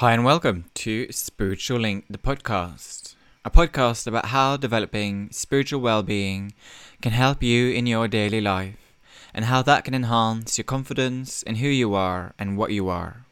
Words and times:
Hi, 0.00 0.14
and 0.14 0.24
welcome 0.24 0.64
to 0.76 1.12
Spiritual 1.12 1.80
Link, 1.80 2.06
the 2.08 2.16
podcast. 2.16 3.16
A 3.44 3.50
podcast 3.50 4.06
about 4.06 4.32
how 4.32 4.56
developing 4.56 5.28
spiritual 5.30 5.82
well 5.82 6.02
being 6.02 6.54
can 7.02 7.12
help 7.12 7.42
you 7.42 7.68
in 7.68 7.86
your 7.86 8.08
daily 8.08 8.40
life 8.40 8.96
and 9.34 9.44
how 9.44 9.60
that 9.60 9.84
can 9.84 9.92
enhance 9.92 10.56
your 10.56 10.64
confidence 10.64 11.42
in 11.42 11.56
who 11.56 11.68
you 11.68 11.92
are 11.92 12.32
and 12.38 12.56
what 12.56 12.72
you 12.72 12.88
are. 12.88 13.26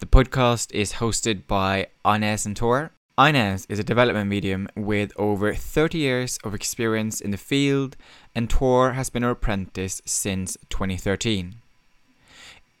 The 0.00 0.06
podcast 0.06 0.72
is 0.72 0.94
hosted 0.94 1.46
by 1.46 1.86
Inez 2.04 2.44
and 2.44 2.56
Tor. 2.56 2.90
Inez 3.16 3.64
is 3.68 3.78
a 3.78 3.84
development 3.84 4.28
medium 4.28 4.66
with 4.74 5.12
over 5.14 5.54
30 5.54 5.96
years 5.96 6.40
of 6.42 6.56
experience 6.56 7.20
in 7.20 7.30
the 7.30 7.36
field, 7.36 7.96
and 8.34 8.50
Tor 8.50 8.94
has 8.94 9.10
been 9.10 9.22
her 9.22 9.30
apprentice 9.30 10.02
since 10.04 10.56
2013. 10.70 11.60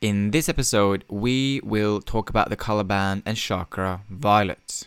In 0.04 0.32
this 0.32 0.50
episode, 0.50 1.02
we 1.08 1.62
will 1.64 1.98
talk 1.98 2.28
about 2.28 2.50
the 2.50 2.56
color 2.56 2.84
band 2.84 3.22
and 3.24 3.38
chakra 3.38 4.02
violet. 4.10 4.86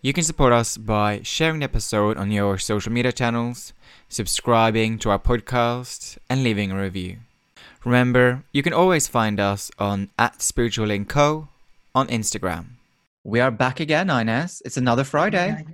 You 0.00 0.12
can 0.12 0.22
support 0.22 0.52
us 0.52 0.76
by 0.76 1.22
sharing 1.24 1.58
the 1.58 1.64
episode 1.64 2.16
on 2.16 2.30
your 2.30 2.56
social 2.56 2.92
media 2.92 3.10
channels, 3.10 3.72
subscribing 4.08 5.00
to 5.00 5.10
our 5.10 5.18
podcast, 5.18 6.18
and 6.30 6.44
leaving 6.44 6.70
a 6.70 6.80
review. 6.80 7.16
Remember, 7.84 8.44
you 8.52 8.62
can 8.62 8.72
always 8.72 9.08
find 9.08 9.40
us 9.40 9.72
on 9.76 10.08
at 10.20 10.40
Spiritual 10.40 10.86
Link 10.86 11.08
Co 11.08 11.48
on 11.96 12.06
Instagram. 12.06 12.78
We 13.24 13.40
are 13.40 13.50
back 13.50 13.80
again, 13.80 14.08
Ines. 14.08 14.62
It's 14.64 14.76
another 14.76 15.02
Friday. 15.02 15.66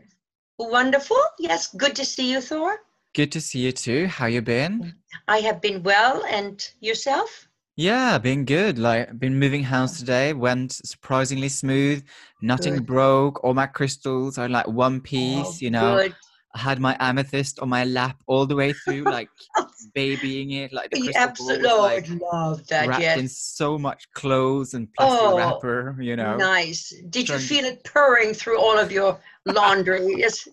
Wonderful. 0.58 1.20
Yes, 1.38 1.66
good 1.74 1.94
to 1.96 2.06
see 2.06 2.32
you, 2.32 2.40
Thor. 2.40 2.78
Good 3.12 3.30
to 3.32 3.42
see 3.42 3.58
you 3.58 3.72
too. 3.72 4.06
How 4.06 4.24
you 4.24 4.40
been? 4.40 4.94
I 5.28 5.40
have 5.40 5.60
been 5.60 5.82
well, 5.82 6.24
and 6.24 6.66
yourself? 6.80 7.46
Yeah, 7.76 8.18
been 8.18 8.44
good. 8.44 8.78
Like 8.78 9.18
been 9.18 9.38
moving 9.38 9.62
house 9.62 9.98
today. 9.98 10.32
Went 10.32 10.72
surprisingly 10.72 11.48
smooth. 11.48 12.04
Nothing 12.42 12.74
good. 12.74 12.86
broke. 12.86 13.44
All 13.44 13.54
my 13.54 13.66
crystals 13.66 14.38
are 14.38 14.48
like 14.48 14.68
one 14.68 14.96
oh, 14.96 15.00
piece. 15.00 15.46
Oh, 15.46 15.56
you 15.60 15.70
know. 15.70 15.96
Good. 15.96 16.14
I 16.52 16.58
had 16.58 16.80
my 16.80 16.96
amethyst 16.98 17.60
on 17.60 17.68
my 17.68 17.84
lap 17.84 18.16
all 18.26 18.44
the 18.44 18.56
way 18.56 18.72
through, 18.72 19.04
like 19.04 19.28
babying 19.94 20.50
it, 20.50 20.72
like 20.72 20.90
the 20.90 21.00
crystal 21.00 21.22
absolutely 21.22 21.68
was, 21.68 21.72
oh, 21.72 21.82
like, 21.82 22.08
love 22.32 22.66
that. 22.66 22.88
Wrapped 22.88 23.02
yes. 23.02 23.18
in 23.18 23.28
so 23.28 23.78
much 23.78 24.10
clothes 24.14 24.74
and 24.74 24.92
plastic 24.94 25.20
oh, 25.20 25.38
wrapper, 25.38 25.96
you 26.00 26.16
know. 26.16 26.36
Nice. 26.36 26.92
Did 27.08 27.28
you 27.28 27.38
feel 27.38 27.64
it 27.66 27.84
purring 27.84 28.34
through 28.34 28.60
all 28.60 28.76
of 28.76 28.90
your 28.90 29.20
laundry? 29.46 30.14
yes. 30.16 30.46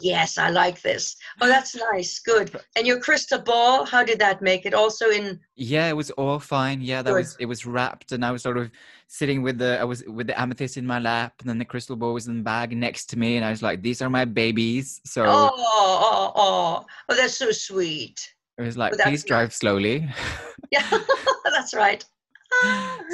Yes, 0.00 0.38
I 0.38 0.50
like 0.50 0.82
this. 0.82 1.16
Oh, 1.40 1.48
that's 1.48 1.74
nice. 1.74 2.18
Good. 2.18 2.54
And 2.76 2.86
your 2.86 3.00
crystal 3.00 3.40
ball, 3.40 3.84
how 3.84 4.02
did 4.04 4.18
that 4.18 4.42
make 4.42 4.66
it? 4.66 4.74
Also 4.74 5.10
in. 5.10 5.38
Yeah, 5.56 5.88
it 5.88 5.96
was 5.96 6.10
all 6.12 6.38
fine. 6.38 6.80
Yeah, 6.80 7.02
that 7.02 7.10
Good. 7.10 7.18
was 7.18 7.36
it 7.40 7.46
was 7.46 7.66
wrapped, 7.66 8.12
and 8.12 8.24
I 8.24 8.30
was 8.30 8.42
sort 8.42 8.58
of 8.58 8.70
sitting 9.06 9.42
with 9.42 9.58
the 9.58 9.80
I 9.80 9.84
was 9.84 10.04
with 10.06 10.26
the 10.26 10.40
amethyst 10.40 10.76
in 10.76 10.86
my 10.86 10.98
lap, 10.98 11.34
and 11.40 11.48
then 11.48 11.58
the 11.58 11.64
crystal 11.64 11.96
ball 11.96 12.14
was 12.14 12.26
in 12.26 12.38
the 12.38 12.42
bag 12.42 12.76
next 12.76 13.06
to 13.10 13.18
me, 13.18 13.36
and 13.36 13.44
I 13.44 13.50
was 13.50 13.62
like, 13.62 13.82
"These 13.82 14.02
are 14.02 14.10
my 14.10 14.24
babies." 14.24 15.00
So. 15.04 15.24
Oh, 15.26 15.50
oh, 15.54 16.32
oh, 16.36 16.84
oh! 17.08 17.16
That's 17.16 17.36
so 17.36 17.50
sweet. 17.50 18.32
It 18.58 18.62
was 18.62 18.76
like, 18.76 18.92
please 18.92 19.24
drive 19.24 19.52
slowly. 19.52 20.08
yeah, 20.70 20.86
that's 21.44 21.74
right. 21.74 22.04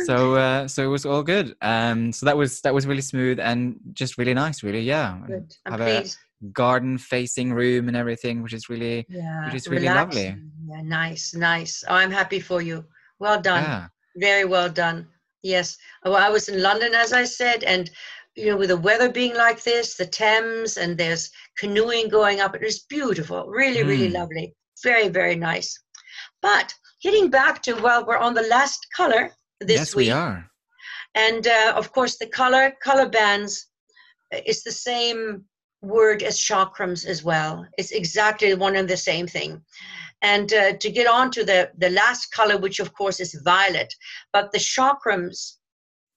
So 0.05 0.35
uh, 0.37 0.69
so 0.69 0.85
it 0.85 0.89
was 0.89 1.07
all 1.07 1.23
good. 1.23 1.57
Um, 1.63 2.13
so 2.13 2.27
that 2.27 2.37
was 2.37 2.61
that 2.63 2.75
was 2.75 2.87
really 2.87 3.03
smooth 3.03 3.39
and 3.41 3.79
just 3.93 4.19
really 4.19 4.35
nice, 4.35 4.63
really. 4.63 4.81
Yeah, 4.81 5.19
good. 5.27 5.55
have 5.67 5.81
a 5.81 6.05
garden 6.53 6.99
facing 6.99 7.53
room 7.53 7.89
and 7.89 7.97
everything, 7.97 8.43
which 8.43 8.53
is 8.53 8.69
really 8.69 9.07
yeah, 9.09 9.47
which 9.47 9.55
is 9.55 9.69
really 9.69 9.87
lovely. 9.87 10.37
Yeah, 10.67 10.83
nice, 10.83 11.35
nice. 11.35 11.85
Oh, 11.89 11.95
I'm 11.95 12.11
happy 12.11 12.41
for 12.41 12.63
you. 12.63 12.85
Well 13.19 13.41
done. 13.41 13.65
Yeah. 13.65 13.89
Very 14.17 14.45
well 14.45 14.69
done. 14.69 15.09
Yes. 15.43 15.77
Well, 16.05 16.17
I 16.17 16.29
was 16.29 16.49
in 16.49 16.63
London, 16.63 16.95
as 16.95 17.13
I 17.13 17.25
said, 17.25 17.63
and 17.65 17.91
you 18.37 18.47
know, 18.47 18.57
with 18.57 18.69
the 18.69 18.77
weather 18.77 19.11
being 19.11 19.35
like 19.35 19.63
this, 19.63 19.97
the 19.97 20.07
Thames, 20.07 20.77
and 20.77 20.97
there's 20.97 21.31
canoeing 21.59 22.09
going 22.09 22.41
up. 22.41 22.55
It 22.55 22.63
was 22.63 22.81
beautiful, 22.81 23.47
really, 23.47 23.83
mm. 23.83 23.89
really 23.89 24.11
lovely. 24.11 24.55
Very, 24.83 25.09
very 25.09 25.35
nice. 25.35 25.79
But 26.41 26.73
getting 27.03 27.31
back 27.31 27.63
to, 27.63 27.75
well, 27.75 28.05
we're 28.07 28.19
on 28.19 28.35
the 28.35 28.43
last 28.43 28.87
color 28.95 29.31
this 29.61 29.79
yes, 29.79 29.95
week. 29.95 30.07
Yes, 30.09 30.15
we 30.17 30.21
are. 30.21 30.51
And 31.15 31.47
uh, 31.47 31.73
of 31.77 31.93
course, 31.93 32.17
the 32.19 32.27
color, 32.27 32.73
color 32.83 33.09
bands 33.09 33.67
uh, 34.35 34.39
is 34.47 34.63
the 34.63 34.73
same 34.73 35.45
word 35.83 36.23
as 36.23 36.39
chakrams 36.39 37.07
as 37.07 37.23
well. 37.23 37.67
It's 37.79 37.93
exactly 37.93 38.55
one 38.55 38.77
and 38.77 38.89
the 38.89 38.97
same 38.97 39.27
thing. 39.27 39.63
And 40.23 40.53
uh, 40.53 40.73
to 40.79 40.91
get 40.91 41.07
on 41.07 41.31
to 41.33 41.45
the, 41.45 41.71
the 41.79 41.91
last 41.91 42.33
color, 42.33 42.59
which 42.59 42.81
of 42.81 42.93
course 42.93 43.21
is 43.21 43.41
violet, 43.45 43.93
but 44.33 44.51
the 44.53 44.59
chakrams, 44.59 45.55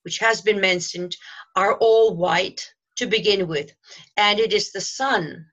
which 0.04 0.18
has 0.18 0.42
been 0.42 0.60
mentioned, 0.60 1.16
are 1.56 1.76
all 1.76 2.16
white 2.16 2.68
to 2.98 3.06
begin 3.06 3.48
with. 3.48 3.72
And 4.18 4.40
it 4.40 4.54
is 4.54 4.72
the 4.72 4.82
sun 4.82 5.46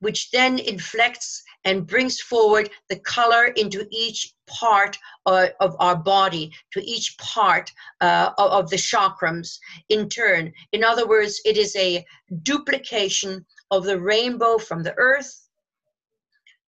which 0.00 0.30
then 0.30 0.58
inflects 0.58 1.42
and 1.64 1.86
brings 1.86 2.20
forward 2.20 2.70
the 2.88 2.98
color 3.00 3.46
into 3.56 3.86
each 3.90 4.34
part 4.46 4.98
uh, 5.26 5.48
of 5.60 5.76
our 5.78 5.96
body, 5.96 6.50
to 6.72 6.82
each 6.84 7.16
part 7.18 7.70
uh, 8.00 8.30
of, 8.38 8.50
of 8.50 8.70
the 8.70 8.76
chakrams 8.76 9.58
in 9.88 10.08
turn. 10.08 10.52
In 10.72 10.82
other 10.82 11.06
words, 11.06 11.40
it 11.44 11.56
is 11.56 11.74
a 11.76 12.04
duplication 12.42 13.44
of 13.70 13.84
the 13.84 14.00
rainbow 14.00 14.58
from 14.58 14.82
the 14.82 14.94
earth. 14.96 15.48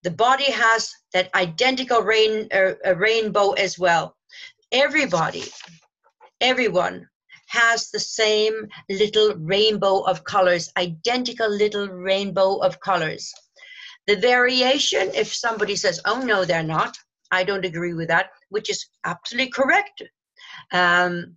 The 0.03 0.11
body 0.11 0.51
has 0.51 0.91
that 1.13 1.35
identical 1.35 2.03
rain, 2.03 2.49
uh, 2.53 2.95
rainbow 2.97 3.53
as 3.53 3.79
well. 3.79 4.17
Everybody, 4.73 5.45
everyone 6.41 7.10
has 7.51 7.91
the 7.91 7.99
same 7.99 8.55
little 8.89 9.35
rainbow 9.37 10.03
of 10.03 10.23
colors, 10.23 10.71
identical 10.77 11.49
little 11.49 11.89
rainbow 11.89 12.59
of 12.59 12.79
colors. 12.79 13.33
The 14.07 14.17
variation, 14.17 15.11
if 15.15 15.35
somebody 15.35 15.75
says, 15.75 16.01
oh 16.05 16.23
no, 16.23 16.45
they're 16.45 16.63
not, 16.63 16.97
I 17.33 17.43
don't 17.43 17.65
agree 17.65 17.93
with 17.93 18.09
that, 18.09 18.31
which 18.51 18.71
is 18.71 18.87
absolutely 19.05 19.51
correct. 19.51 20.03
Um, 20.73 21.37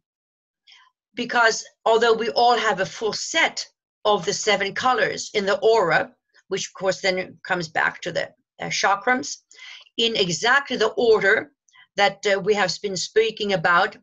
because 1.15 1.65
although 1.83 2.13
we 2.13 2.29
all 2.29 2.57
have 2.57 2.79
a 2.79 2.85
full 2.85 3.13
set 3.13 3.65
of 4.05 4.23
the 4.25 4.33
seven 4.33 4.73
colors 4.75 5.31
in 5.33 5.45
the 5.47 5.59
aura, 5.59 6.11
which 6.49 6.67
of 6.67 6.73
course 6.73 7.01
then 7.01 7.37
comes 7.43 7.67
back 7.67 8.01
to 8.01 8.11
the 8.11 8.29
uh, 8.61 8.69
chakrams, 8.69 9.37
in 9.97 10.15
exactly 10.15 10.77
the 10.77 10.93
order 10.95 11.51
that 11.95 12.23
uh, 12.27 12.39
we 12.39 12.53
have 12.53 12.71
been 12.83 12.97
speaking 12.97 13.53
about. 13.53 13.97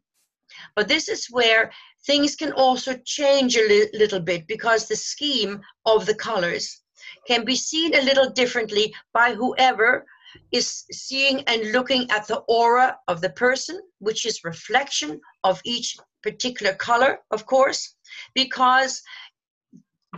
But 0.74 0.88
this 0.88 1.08
is 1.08 1.28
where 1.30 1.70
things 2.06 2.36
can 2.36 2.52
also 2.52 2.96
change 3.04 3.56
a 3.56 3.68
li- 3.68 3.90
little 3.92 4.20
bit 4.20 4.46
because 4.46 4.86
the 4.86 4.96
scheme 4.96 5.60
of 5.86 6.06
the 6.06 6.14
colors 6.14 6.80
can 7.26 7.44
be 7.44 7.56
seen 7.56 7.94
a 7.94 8.02
little 8.02 8.30
differently 8.30 8.94
by 9.12 9.34
whoever 9.34 10.06
is 10.52 10.84
seeing 10.92 11.42
and 11.42 11.72
looking 11.72 12.10
at 12.10 12.26
the 12.26 12.38
aura 12.48 12.96
of 13.08 13.20
the 13.20 13.30
person, 13.30 13.80
which 13.98 14.24
is 14.26 14.44
reflection 14.44 15.20
of 15.44 15.60
each 15.64 15.96
particular 16.22 16.74
color, 16.74 17.20
of 17.30 17.46
course, 17.46 17.96
because 18.34 19.02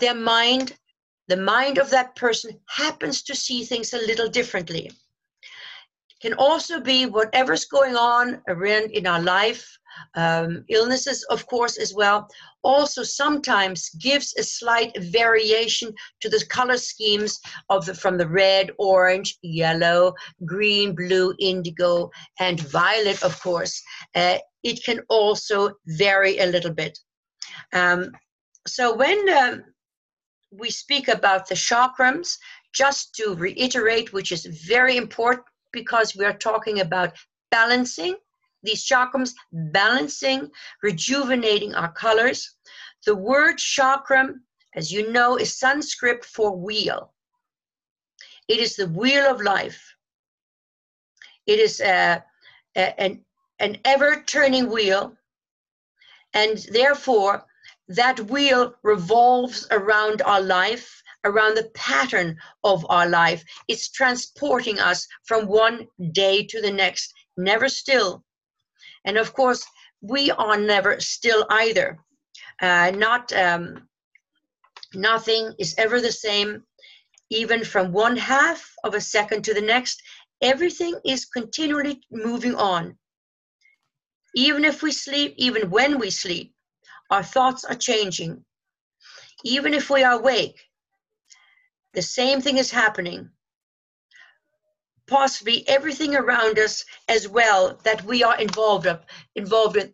their 0.01 0.15
mind, 0.15 0.77
the 1.29 1.37
mind 1.37 1.79
of 1.79 1.91
that 1.91 2.15
person 2.17 2.59
happens 2.69 3.23
to 3.23 3.35
see 3.35 3.65
things 3.65 3.93
a 3.93 4.07
little 4.07 4.29
differently. 4.29 4.91
Can 6.21 6.35
also 6.35 6.81
be 6.81 7.07
whatever's 7.07 7.65
going 7.65 7.97
on 7.97 8.43
around 8.49 8.91
in 8.93 9.07
our 9.07 9.21
life, 9.21 9.79
um, 10.15 10.65
illnesses, 10.69 11.25
of 11.25 11.47
course, 11.47 11.77
as 11.79 11.95
well, 11.95 12.29
also 12.63 13.03
sometimes 13.03 13.91
gives 14.01 14.35
a 14.37 14.43
slight 14.43 14.93
variation 15.03 15.93
to 16.21 16.29
the 16.29 16.45
color 16.47 16.77
schemes 16.77 17.41
of 17.71 17.87
the 17.87 17.95
from 17.95 18.19
the 18.19 18.29
red, 18.29 18.71
orange, 18.79 19.39
yellow, 19.43 20.15
green, 20.45 20.95
blue, 20.95 21.35
indigo, 21.39 22.11
and 22.41 22.61
violet, 22.61 23.23
of 23.23 23.41
course. 23.43 23.83
Uh, 24.15 24.39
it 24.63 24.85
can 24.85 25.01
also 25.09 25.71
vary 25.87 26.39
a 26.39 26.47
little 26.47 26.73
bit. 26.73 26.99
Um, 27.73 28.13
so 28.67 28.95
when 28.95 29.29
uh, 29.29 29.57
we 30.53 30.71
speak 30.71 31.09
about 31.09 31.49
the 31.49 31.55
chakrams, 31.55 32.37
just 32.73 33.15
to 33.17 33.35
reiterate, 33.35 34.13
which 34.13 34.33
is 34.33 34.47
very 34.47 34.97
important 34.97 35.47
because 35.73 36.17
we 36.17 36.25
are 36.25 36.37
talking 36.37 36.81
about 36.81 37.15
balancing 37.51 38.17
these 38.63 38.85
chakrams, 38.85 39.33
balancing, 39.53 40.51
rejuvenating 40.83 41.75
our 41.75 41.93
colors. 41.93 42.57
The 43.07 43.15
word 43.15 43.57
chakram, 43.57 44.41
as 44.75 44.93
you 44.93 45.11
know, 45.11 45.37
is 45.37 45.59
Sanskrit 45.59 46.25
for 46.25 46.57
wheel. 46.57 47.13
It 48.49 48.61
is 48.61 48.77
the 48.77 48.89
wheel 48.89 49.25
of 49.25 49.41
life. 49.41 49.83
It 51.47 51.59
is 51.59 51.81
a, 51.81 52.25
a, 52.77 53.01
an, 53.01 53.25
an 53.59 53.79
ever 53.85 54.23
turning 54.27 54.71
wheel, 54.71 55.17
and 56.35 56.59
therefore, 56.73 57.45
that 57.89 58.21
wheel 58.31 58.75
revolves 58.83 59.67
around 59.71 60.23
our 60.23 60.41
life, 60.41 61.03
around 61.25 61.57
the 61.57 61.71
pattern 61.75 62.39
of 62.65 62.87
our 62.89 63.09
life. 63.09 63.45
It's 63.69 63.91
transporting 63.91 64.79
us 64.79 65.07
from 65.25 65.47
one 65.47 65.87
day 66.13 66.45
to 66.45 66.61
the 66.61 66.71
next, 66.71 67.13
never 67.37 67.69
still, 67.69 68.25
and 69.05 69.17
of 69.19 69.33
course, 69.35 69.65
we 70.01 70.31
are 70.31 70.59
never 70.59 71.01
still 71.01 71.47
either. 71.51 71.99
Uh, 72.61 72.93
not 72.95 73.33
um, 73.33 73.89
nothing 74.95 75.53
is 75.59 75.75
ever 75.79 76.01
the 76.01 76.13
same, 76.13 76.63
even 77.31 77.65
from 77.65 77.93
one 77.93 78.17
half 78.17 78.73
of 78.85 78.95
a 78.95 79.01
second 79.01 79.43
to 79.45 79.55
the 79.55 79.61
next. 79.61 80.03
Everything 80.41 80.99
is 81.05 81.25
continually 81.25 82.01
moving 82.11 82.55
on. 82.55 82.97
Even 84.35 84.65
if 84.65 84.83
we 84.83 84.93
sleep, 84.93 85.35
even 85.37 85.71
when 85.71 85.99
we 85.99 86.11
sleep, 86.11 86.53
our 87.11 87.23
thoughts 87.23 87.65
are 87.65 87.75
changing. 87.75 88.45
Even 89.45 89.75
if 89.75 89.91
we 89.91 90.03
are 90.03 90.19
awake, 90.19 90.59
the 91.95 92.03
same 92.03 92.41
thing 92.41 92.59
is 92.59 92.71
happening. 92.71 93.31
Possibly 95.13 95.69
everything 95.69 96.17
around 96.17 96.59
us 96.59 96.83
as 97.09 97.29
well 97.29 97.79
that 97.85 98.03
we 98.05 98.25
are 98.25 98.39
involved 98.41 98.87
of, 98.87 99.05
involved 99.37 99.77
with 99.77 99.93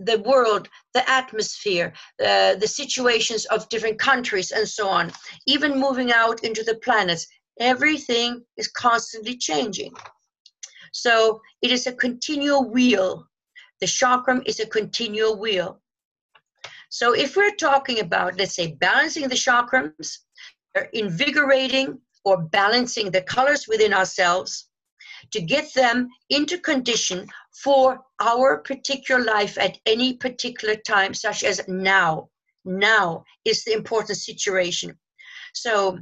the 0.00 0.18
world, 0.26 0.68
the 0.92 1.08
atmosphere, 1.10 1.94
uh, 2.22 2.54
the 2.56 2.68
situations 2.68 3.46
of 3.46 3.66
different 3.70 3.98
countries, 3.98 4.50
and 4.50 4.68
so 4.68 4.86
on. 4.86 5.10
Even 5.46 5.80
moving 5.80 6.12
out 6.12 6.44
into 6.44 6.62
the 6.62 6.74
planets, 6.84 7.26
everything 7.58 8.44
is 8.58 8.68
constantly 8.68 9.38
changing. 9.38 9.92
So 10.92 11.40
it 11.62 11.70
is 11.70 11.86
a 11.86 11.92
continual 11.92 12.68
wheel. 12.68 13.26
The 13.80 13.86
chakram 13.86 14.42
is 14.44 14.60
a 14.60 14.66
continual 14.66 15.38
wheel. 15.38 15.80
So 16.90 17.14
if 17.14 17.36
we're 17.36 17.54
talking 17.54 18.00
about, 18.00 18.36
let's 18.36 18.54
say, 18.54 18.76
balancing 18.80 19.28
the 19.28 19.34
chakrams, 19.34 20.18
invigorating 20.92 21.98
or 22.28 22.42
balancing 22.42 23.10
the 23.10 23.22
colors 23.22 23.66
within 23.66 23.94
ourselves 23.94 24.68
to 25.32 25.40
get 25.40 25.72
them 25.74 26.08
into 26.28 26.58
condition 26.58 27.26
for 27.62 28.00
our 28.20 28.58
particular 28.58 29.24
life 29.24 29.56
at 29.58 29.78
any 29.86 30.14
particular 30.14 30.76
time, 30.76 31.14
such 31.14 31.42
as 31.42 31.66
now. 31.68 32.28
Now 32.64 33.24
is 33.46 33.64
the 33.64 33.72
important 33.72 34.18
situation. 34.18 34.98
So, 35.54 35.98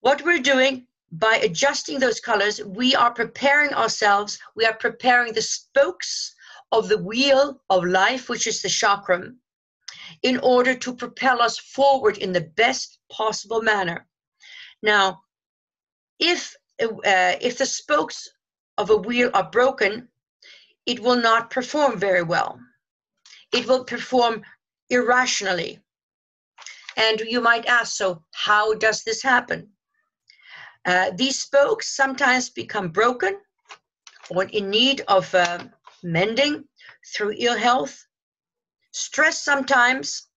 what 0.00 0.24
we're 0.24 0.50
doing 0.54 0.86
by 1.10 1.36
adjusting 1.36 1.98
those 1.98 2.20
colors, 2.20 2.62
we 2.64 2.94
are 2.94 3.12
preparing 3.12 3.74
ourselves, 3.74 4.38
we 4.54 4.64
are 4.64 4.76
preparing 4.76 5.32
the 5.32 5.42
spokes 5.42 6.34
of 6.70 6.88
the 6.88 6.98
wheel 6.98 7.60
of 7.70 7.84
life, 7.84 8.28
which 8.28 8.46
is 8.46 8.62
the 8.62 8.68
chakram, 8.68 9.36
in 10.22 10.38
order 10.40 10.74
to 10.74 10.94
propel 10.94 11.42
us 11.42 11.58
forward 11.58 12.18
in 12.18 12.32
the 12.32 12.48
best 12.62 12.98
possible 13.10 13.60
manner. 13.60 14.06
Now, 14.82 15.22
if 16.18 16.54
uh, 16.82 17.36
if 17.40 17.58
the 17.58 17.66
spokes 17.66 18.28
of 18.78 18.90
a 18.90 18.96
wheel 18.96 19.30
are 19.34 19.50
broken, 19.50 20.08
it 20.86 21.00
will 21.00 21.16
not 21.16 21.50
perform 21.50 21.98
very 21.98 22.22
well. 22.22 22.58
It 23.52 23.66
will 23.66 23.84
perform 23.84 24.42
irrationally. 24.90 25.80
And 26.96 27.20
you 27.20 27.40
might 27.40 27.66
ask, 27.66 27.96
so 27.96 28.24
how 28.32 28.74
does 28.74 29.02
this 29.04 29.22
happen? 29.22 29.68
Uh, 30.84 31.12
these 31.14 31.40
spokes 31.40 31.96
sometimes 31.96 32.50
become 32.50 32.88
broken 32.88 33.38
or 34.30 34.44
in 34.44 34.70
need 34.70 35.02
of 35.08 35.32
uh, 35.34 35.64
mending 36.02 36.64
through 37.14 37.34
ill 37.38 37.56
health, 37.56 38.04
stress 38.92 39.44
sometimes, 39.44 40.28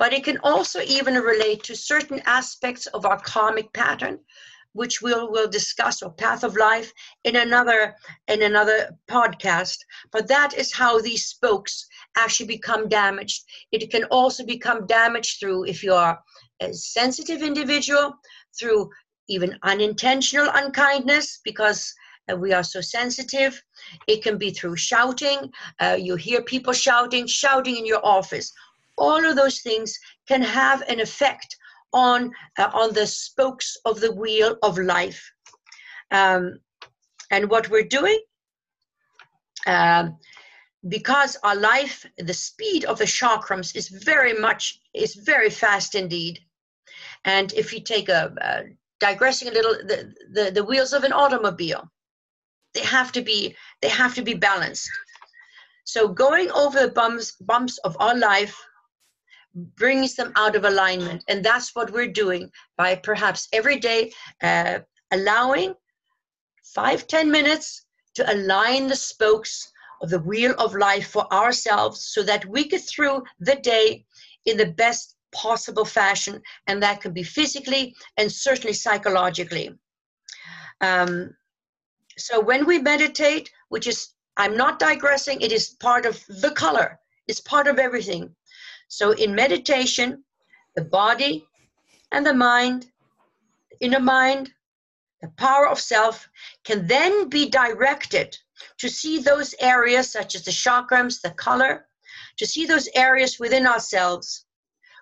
but 0.00 0.14
it 0.14 0.24
can 0.24 0.38
also 0.42 0.80
even 0.80 1.14
relate 1.16 1.62
to 1.62 1.76
certain 1.76 2.22
aspects 2.24 2.86
of 2.86 3.04
our 3.04 3.20
karmic 3.20 3.70
pattern, 3.74 4.18
which 4.72 5.02
we'll 5.02 5.30
will 5.30 5.46
discuss 5.46 6.00
or 6.00 6.10
path 6.10 6.42
of 6.42 6.56
life 6.56 6.90
in 7.24 7.36
another 7.36 7.94
in 8.26 8.40
another 8.40 8.96
podcast. 9.10 9.76
But 10.10 10.26
that 10.28 10.54
is 10.56 10.72
how 10.72 11.02
these 11.02 11.26
spokes 11.26 11.86
actually 12.16 12.46
become 12.46 12.88
damaged. 12.88 13.42
It 13.72 13.90
can 13.90 14.04
also 14.04 14.42
become 14.42 14.86
damaged 14.86 15.38
through 15.38 15.66
if 15.66 15.82
you 15.82 15.92
are 15.92 16.18
a 16.60 16.72
sensitive 16.72 17.42
individual 17.42 18.14
through 18.58 18.88
even 19.28 19.58
unintentional 19.64 20.48
unkindness 20.54 21.40
because 21.44 21.92
uh, 22.32 22.36
we 22.36 22.54
are 22.54 22.64
so 22.64 22.80
sensitive. 22.80 23.62
It 24.06 24.22
can 24.22 24.38
be 24.38 24.50
through 24.50 24.76
shouting. 24.76 25.52
Uh, 25.78 25.98
you 26.00 26.16
hear 26.16 26.40
people 26.42 26.72
shouting 26.72 27.26
shouting 27.26 27.76
in 27.76 27.84
your 27.84 28.00
office 28.02 28.50
all 29.00 29.24
of 29.24 29.36
those 29.36 29.60
things 29.60 29.98
can 30.28 30.42
have 30.42 30.82
an 30.82 31.00
effect 31.00 31.56
on 31.92 32.30
uh, 32.58 32.70
on 32.72 32.94
the 32.94 33.06
spokes 33.06 33.76
of 33.84 34.00
the 34.00 34.12
wheel 34.12 34.56
of 34.62 34.78
life. 34.78 35.22
Um, 36.12 36.60
and 37.30 37.48
what 37.50 37.70
we're 37.70 37.96
doing 38.00 38.20
um, 39.66 40.16
because 40.88 41.36
our 41.42 41.56
life 41.56 42.06
the 42.18 42.34
speed 42.34 42.84
of 42.84 42.98
the 42.98 43.04
chakrams 43.04 43.76
is 43.76 43.88
very 43.88 44.32
much 44.32 44.80
is 44.94 45.14
very 45.14 45.50
fast 45.50 45.94
indeed. 45.94 46.40
And 47.24 47.52
if 47.52 47.72
you 47.72 47.80
take 47.80 48.08
a, 48.08 48.32
a 48.40 48.62
digressing 48.98 49.48
a 49.48 49.52
little 49.52 49.74
the, 49.74 50.14
the 50.32 50.50
the 50.50 50.64
wheels 50.64 50.92
of 50.92 51.04
an 51.04 51.12
automobile 51.12 51.90
they 52.74 52.84
have 52.84 53.12
to 53.12 53.22
be 53.22 53.54
they 53.82 53.88
have 53.88 54.14
to 54.14 54.22
be 54.22 54.34
balanced. 54.34 54.88
So 55.84 56.08
going 56.08 56.50
over 56.52 56.80
the 56.80 56.92
bumps 56.92 57.32
bumps 57.32 57.78
of 57.78 57.96
our 58.00 58.16
life 58.16 58.56
brings 59.54 60.14
them 60.14 60.32
out 60.36 60.56
of 60.56 60.64
alignment. 60.64 61.24
And 61.28 61.44
that's 61.44 61.74
what 61.74 61.92
we're 61.92 62.12
doing 62.12 62.50
by 62.76 62.94
perhaps 62.96 63.48
every 63.52 63.78
day 63.78 64.12
uh, 64.42 64.80
allowing 65.10 65.74
five, 66.62 67.06
ten 67.06 67.30
minutes 67.30 67.86
to 68.14 68.32
align 68.32 68.86
the 68.86 68.96
spokes 68.96 69.70
of 70.02 70.10
the 70.10 70.18
wheel 70.20 70.54
of 70.58 70.74
life 70.74 71.08
for 71.08 71.32
ourselves 71.32 72.04
so 72.04 72.22
that 72.22 72.44
we 72.46 72.68
get 72.68 72.82
through 72.82 73.22
the 73.40 73.56
day 73.56 74.04
in 74.46 74.56
the 74.56 74.72
best 74.72 75.16
possible 75.32 75.84
fashion. 75.84 76.40
And 76.66 76.82
that 76.82 77.00
can 77.00 77.12
be 77.12 77.22
physically 77.22 77.94
and 78.16 78.30
certainly 78.30 78.72
psychologically. 78.72 79.74
Um, 80.80 81.34
so 82.16 82.40
when 82.40 82.66
we 82.66 82.78
meditate, 82.78 83.50
which 83.68 83.86
is, 83.86 84.14
I'm 84.36 84.56
not 84.56 84.78
digressing, 84.78 85.40
it 85.40 85.52
is 85.52 85.70
part 85.80 86.06
of 86.06 86.22
the 86.28 86.52
color, 86.52 86.98
it's 87.26 87.40
part 87.40 87.66
of 87.66 87.78
everything. 87.78 88.34
So 88.90 89.12
in 89.12 89.36
meditation, 89.36 90.24
the 90.74 90.84
body 90.84 91.46
and 92.10 92.26
the 92.26 92.34
mind, 92.34 92.90
inner 93.80 94.00
mind, 94.00 94.50
the 95.22 95.28
power 95.36 95.68
of 95.68 95.78
self 95.78 96.28
can 96.64 96.88
then 96.88 97.28
be 97.28 97.48
directed 97.48 98.36
to 98.78 98.88
see 98.88 99.20
those 99.20 99.54
areas 99.60 100.10
such 100.10 100.34
as 100.34 100.42
the 100.42 100.50
chakrams, 100.50 101.20
the 101.20 101.30
color, 101.30 101.86
to 102.38 102.46
see 102.46 102.66
those 102.66 102.88
areas 102.96 103.38
within 103.38 103.64
ourselves 103.64 104.44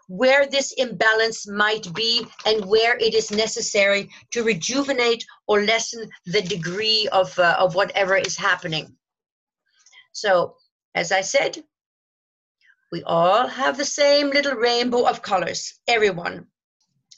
where 0.09 0.47
this 0.47 0.73
imbalance 0.73 1.49
might 1.49 1.93
be 1.95 2.27
and 2.45 2.67
where 2.67 2.99
it 2.99 3.15
is 3.15 3.31
necessary 3.31 4.11
to 4.33 4.45
rejuvenate 4.45 5.25
or 5.47 5.63
lessen 5.63 6.11
the 6.27 6.43
degree 6.43 7.09
of, 7.11 7.37
uh, 7.39 7.57
of 7.59 7.75
whatever 7.75 8.17
is 8.17 8.37
happening. 8.37 8.95
So, 10.13 10.57
as 10.95 11.11
I 11.11 11.23
said, 11.23 11.63
we 12.91 13.03
all 13.03 13.47
have 13.47 13.77
the 13.77 13.85
same 13.85 14.31
little 14.31 14.55
rainbow 14.55 15.05
of 15.05 15.23
colors, 15.23 15.75
everyone. 15.87 16.47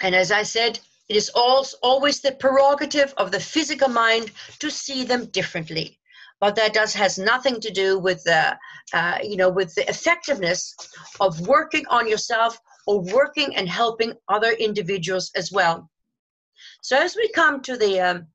And 0.00 0.14
as 0.14 0.32
I 0.32 0.42
said, 0.42 0.80
it 1.08 1.16
is 1.16 1.30
always 1.30 2.20
the 2.20 2.32
prerogative 2.32 3.14
of 3.16 3.30
the 3.30 3.40
physical 3.40 3.88
mind 3.88 4.30
to 4.60 4.70
see 4.70 5.04
them 5.04 5.26
differently. 5.26 5.98
But 6.40 6.56
that 6.56 6.72
does 6.72 6.94
has 6.94 7.18
nothing 7.18 7.60
to 7.60 7.70
do 7.70 7.98
with 7.98 8.24
the, 8.24 8.56
uh, 8.94 9.18
you 9.22 9.36
know, 9.36 9.50
with 9.50 9.74
the 9.74 9.88
effectiveness 9.88 10.74
of 11.20 11.46
working 11.46 11.84
on 11.88 12.08
yourself 12.08 12.58
or 12.86 13.02
working 13.02 13.54
and 13.56 13.68
helping 13.68 14.14
other 14.28 14.52
individuals 14.52 15.30
as 15.36 15.52
well. 15.52 15.90
So 16.82 16.96
as 16.96 17.14
we 17.14 17.28
come 17.32 17.60
to 17.62 17.76
the 17.76 18.00
um, 18.00 18.26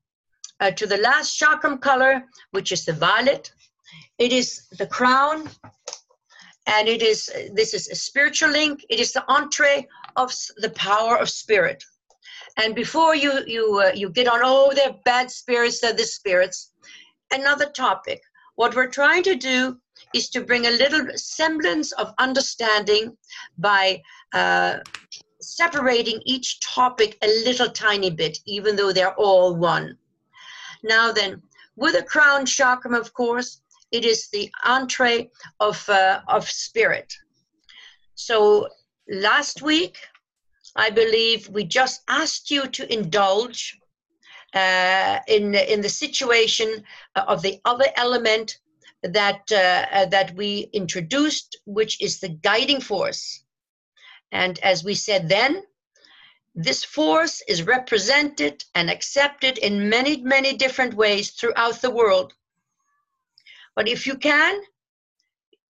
uh, 0.60 0.70
to 0.70 0.86
the 0.86 0.98
last 0.98 1.38
chakram 1.38 1.80
color, 1.80 2.24
which 2.52 2.72
is 2.72 2.84
the 2.84 2.92
violet, 2.92 3.52
it 4.18 4.32
is 4.32 4.68
the 4.78 4.86
crown 4.86 5.50
and 6.66 6.88
it 6.88 7.02
is 7.02 7.30
this 7.52 7.74
is 7.74 7.88
a 7.88 7.94
spiritual 7.94 8.50
link. 8.50 8.84
It 8.90 9.00
is 9.00 9.12
the 9.12 9.24
entree 9.28 9.86
of 10.16 10.32
the 10.56 10.70
power 10.70 11.16
of 11.16 11.30
spirit. 11.30 11.82
And 12.56 12.74
before 12.74 13.14
you 13.14 13.42
you 13.46 13.82
uh, 13.84 13.92
you 13.94 14.10
get 14.10 14.28
on 14.28 14.40
oh 14.42 14.72
they're 14.74 14.96
bad 15.04 15.30
spirits 15.30 15.80
they're 15.80 15.92
the 15.92 16.04
spirits 16.04 16.72
another 17.30 17.70
topic. 17.70 18.20
What 18.56 18.74
we're 18.74 18.88
trying 18.88 19.22
to 19.24 19.36
do 19.36 19.78
is 20.14 20.28
to 20.30 20.40
bring 20.40 20.66
a 20.66 20.70
little 20.70 21.06
semblance 21.14 21.92
of 21.92 22.14
understanding 22.18 23.16
by 23.58 24.02
uh, 24.32 24.78
separating 25.40 26.20
each 26.24 26.60
topic 26.60 27.18
a 27.22 27.28
little 27.44 27.68
tiny 27.68 28.10
bit 28.10 28.38
even 28.46 28.74
though 28.74 28.92
they're 28.92 29.14
all 29.14 29.54
one. 29.54 29.96
Now 30.82 31.12
then 31.12 31.42
with 31.76 31.94
a 31.94 32.02
crown 32.02 32.46
chakram 32.46 32.98
of 32.98 33.12
course 33.12 33.60
it 33.90 34.04
is 34.04 34.28
the 34.28 34.50
entree 34.64 35.30
of, 35.60 35.88
uh, 35.88 36.20
of 36.28 36.48
spirit. 36.48 37.14
So 38.14 38.68
last 39.08 39.62
week, 39.62 39.98
I 40.74 40.90
believe 40.90 41.48
we 41.48 41.64
just 41.64 42.02
asked 42.08 42.50
you 42.50 42.66
to 42.68 42.92
indulge 42.92 43.78
uh, 44.54 45.20
in, 45.28 45.54
in 45.54 45.80
the 45.80 45.88
situation 45.88 46.84
of 47.14 47.42
the 47.42 47.60
other 47.64 47.86
element 47.96 48.58
that 49.02 49.42
uh, 49.52 49.86
uh, 49.92 50.06
that 50.06 50.34
we 50.34 50.70
introduced, 50.72 51.58
which 51.64 52.00
is 52.00 52.20
the 52.20 52.28
guiding 52.28 52.80
force. 52.80 53.44
And 54.32 54.58
as 54.60 54.84
we 54.84 54.94
said 54.94 55.28
then, 55.28 55.62
this 56.54 56.84
force 56.84 57.42
is 57.46 57.62
represented 57.62 58.64
and 58.74 58.90
accepted 58.90 59.58
in 59.58 59.88
many, 59.88 60.22
many 60.22 60.56
different 60.56 60.94
ways 60.94 61.30
throughout 61.30 61.80
the 61.82 61.90
world. 61.90 62.32
But 63.76 63.88
if 63.88 64.06
you 64.06 64.16
can, 64.16 64.60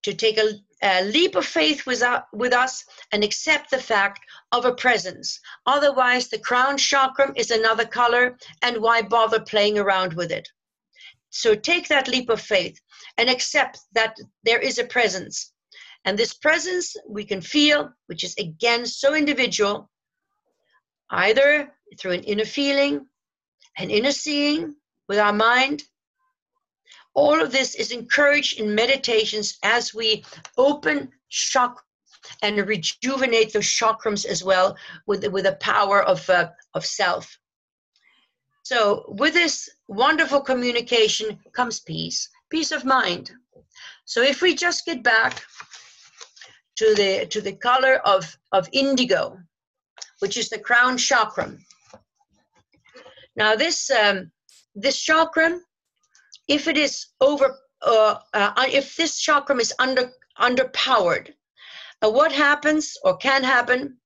to 0.06 0.14
take 0.14 0.38
a, 0.38 0.52
a 0.82 1.02
leap 1.04 1.34
of 1.34 1.44
faith 1.44 1.84
with, 1.84 2.00
uh, 2.00 2.22
with 2.32 2.52
us 2.52 2.84
and 3.10 3.24
accept 3.24 3.70
the 3.70 3.78
fact 3.78 4.20
of 4.52 4.64
a 4.64 4.72
presence. 4.72 5.40
Otherwise, 5.66 6.28
the 6.28 6.38
crown 6.38 6.78
chakra 6.78 7.32
is 7.34 7.50
another 7.50 7.84
color, 7.84 8.38
and 8.62 8.78
why 8.78 9.02
bother 9.02 9.40
playing 9.40 9.78
around 9.78 10.14
with 10.14 10.30
it? 10.30 10.48
So 11.30 11.56
take 11.56 11.88
that 11.88 12.06
leap 12.06 12.30
of 12.30 12.40
faith 12.40 12.80
and 13.18 13.28
accept 13.28 13.80
that 13.94 14.16
there 14.44 14.60
is 14.60 14.78
a 14.78 14.84
presence. 14.84 15.52
And 16.04 16.16
this 16.16 16.34
presence 16.34 16.96
we 17.08 17.24
can 17.24 17.40
feel, 17.40 17.90
which 18.06 18.22
is 18.22 18.36
again 18.38 18.86
so 18.86 19.14
individual, 19.14 19.90
either 21.10 21.74
through 21.98 22.12
an 22.12 22.22
inner 22.22 22.44
feeling, 22.44 23.06
an 23.76 23.90
inner 23.90 24.12
seeing 24.12 24.76
with 25.08 25.18
our 25.18 25.32
mind, 25.32 25.82
all 27.16 27.40
of 27.40 27.50
this 27.50 27.74
is 27.74 27.90
encouraged 27.90 28.60
in 28.60 28.74
meditations 28.74 29.58
as 29.62 29.94
we 29.94 30.22
open 30.56 31.10
chakra 31.30 31.82
and 32.42 32.58
rejuvenate 32.66 33.52
the 33.52 33.60
chakrams 33.60 34.26
as 34.26 34.44
well 34.44 34.76
with 35.06 35.22
the, 35.22 35.30
with 35.30 35.44
the 35.44 35.56
power 35.56 36.02
of 36.02 36.28
uh, 36.28 36.48
of 36.74 36.84
self. 36.84 37.38
So 38.64 39.04
with 39.08 39.32
this 39.32 39.68
wonderful 39.88 40.40
communication 40.40 41.38
comes 41.52 41.80
peace, 41.80 42.28
peace 42.50 42.72
of 42.72 42.84
mind. 42.84 43.30
So 44.04 44.22
if 44.22 44.42
we 44.42 44.54
just 44.54 44.84
get 44.84 45.02
back 45.02 45.44
to 46.76 46.94
the 46.96 47.26
to 47.26 47.40
the 47.40 47.52
color 47.52 47.96
of 48.04 48.36
of 48.52 48.68
indigo, 48.72 49.38
which 50.18 50.36
is 50.36 50.48
the 50.50 50.58
crown 50.58 50.98
chakra. 50.98 51.56
Now 53.36 53.56
this 53.56 53.90
um, 53.90 54.30
this 54.74 55.00
chakra 55.00 55.60
if 56.48 56.68
it 56.68 56.76
is 56.76 57.06
over, 57.20 57.58
uh, 57.82 58.18
uh, 58.32 58.66
if 58.68 58.96
this 58.96 59.18
chakra 59.18 59.56
is 59.56 59.74
under 59.78 60.12
underpowered, 60.38 61.32
uh, 62.02 62.10
what 62.10 62.32
happens 62.32 62.96
or 63.02 63.16
can 63.16 63.42
happen? 63.42 63.96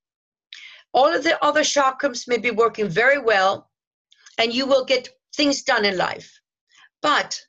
All 0.93 1.13
of 1.13 1.23
the 1.23 1.43
other 1.43 1.61
chakras 1.61 2.27
may 2.27 2.37
be 2.37 2.51
working 2.51 2.87
very 2.87 3.19
well, 3.19 3.69
and 4.37 4.53
you 4.53 4.65
will 4.65 4.85
get 4.85 5.09
things 5.35 5.61
done 5.61 5.85
in 5.85 5.97
life, 5.97 6.39
but 7.01 7.39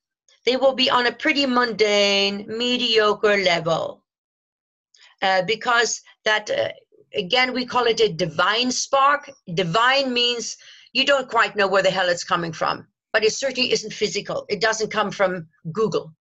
they 0.45 0.57
will 0.57 0.75
be 0.75 0.91
on 0.91 1.07
a 1.07 1.13
pretty 1.13 1.47
mundane, 1.47 2.47
mediocre 2.47 3.37
level, 3.39 4.05
uh, 5.23 5.43
because 5.43 6.03
that 6.25 6.51
uh, 6.51 6.69
again 7.15 7.53
we 7.53 7.65
call 7.65 7.85
it 7.85 8.01
a 8.01 8.13
divine 8.13 8.71
spark. 8.71 9.31
Divine 9.55 10.13
means 10.13 10.57
you 10.93 11.05
don't 11.05 11.29
quite 11.29 11.57
know 11.57 11.67
where 11.67 11.83
the 11.83 11.91
hell 11.91 12.09
it's 12.09 12.25
coming 12.25 12.53
from 12.53 12.87
but 13.13 13.25
it 13.25 13.33
certainly 13.33 13.73
isn't 13.73 13.93
physical. 13.93 14.47
It 14.49 14.61
doesn't 14.61 14.91
come 14.91 15.11
from 15.11 15.49
Google. 15.73 16.15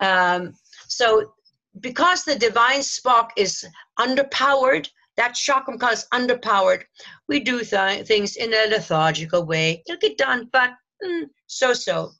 Um, 0.00 0.54
so, 0.88 1.32
because 1.80 2.24
the 2.24 2.36
divine 2.36 2.82
spark 2.82 3.30
is 3.36 3.64
underpowered, 3.98 4.88
that 5.16 5.34
chakra 5.34 5.76
is 5.90 6.06
underpowered, 6.12 6.84
we 7.28 7.40
do 7.40 7.62
th- 7.62 8.06
things 8.06 8.36
in 8.36 8.52
a 8.52 8.68
lethargical 8.68 9.44
way. 9.44 9.82
It'll 9.86 9.98
get 9.98 10.18
done, 10.18 10.48
but 10.52 10.70
mm, 11.04 11.24
so 11.46 11.72
so. 11.72 12.12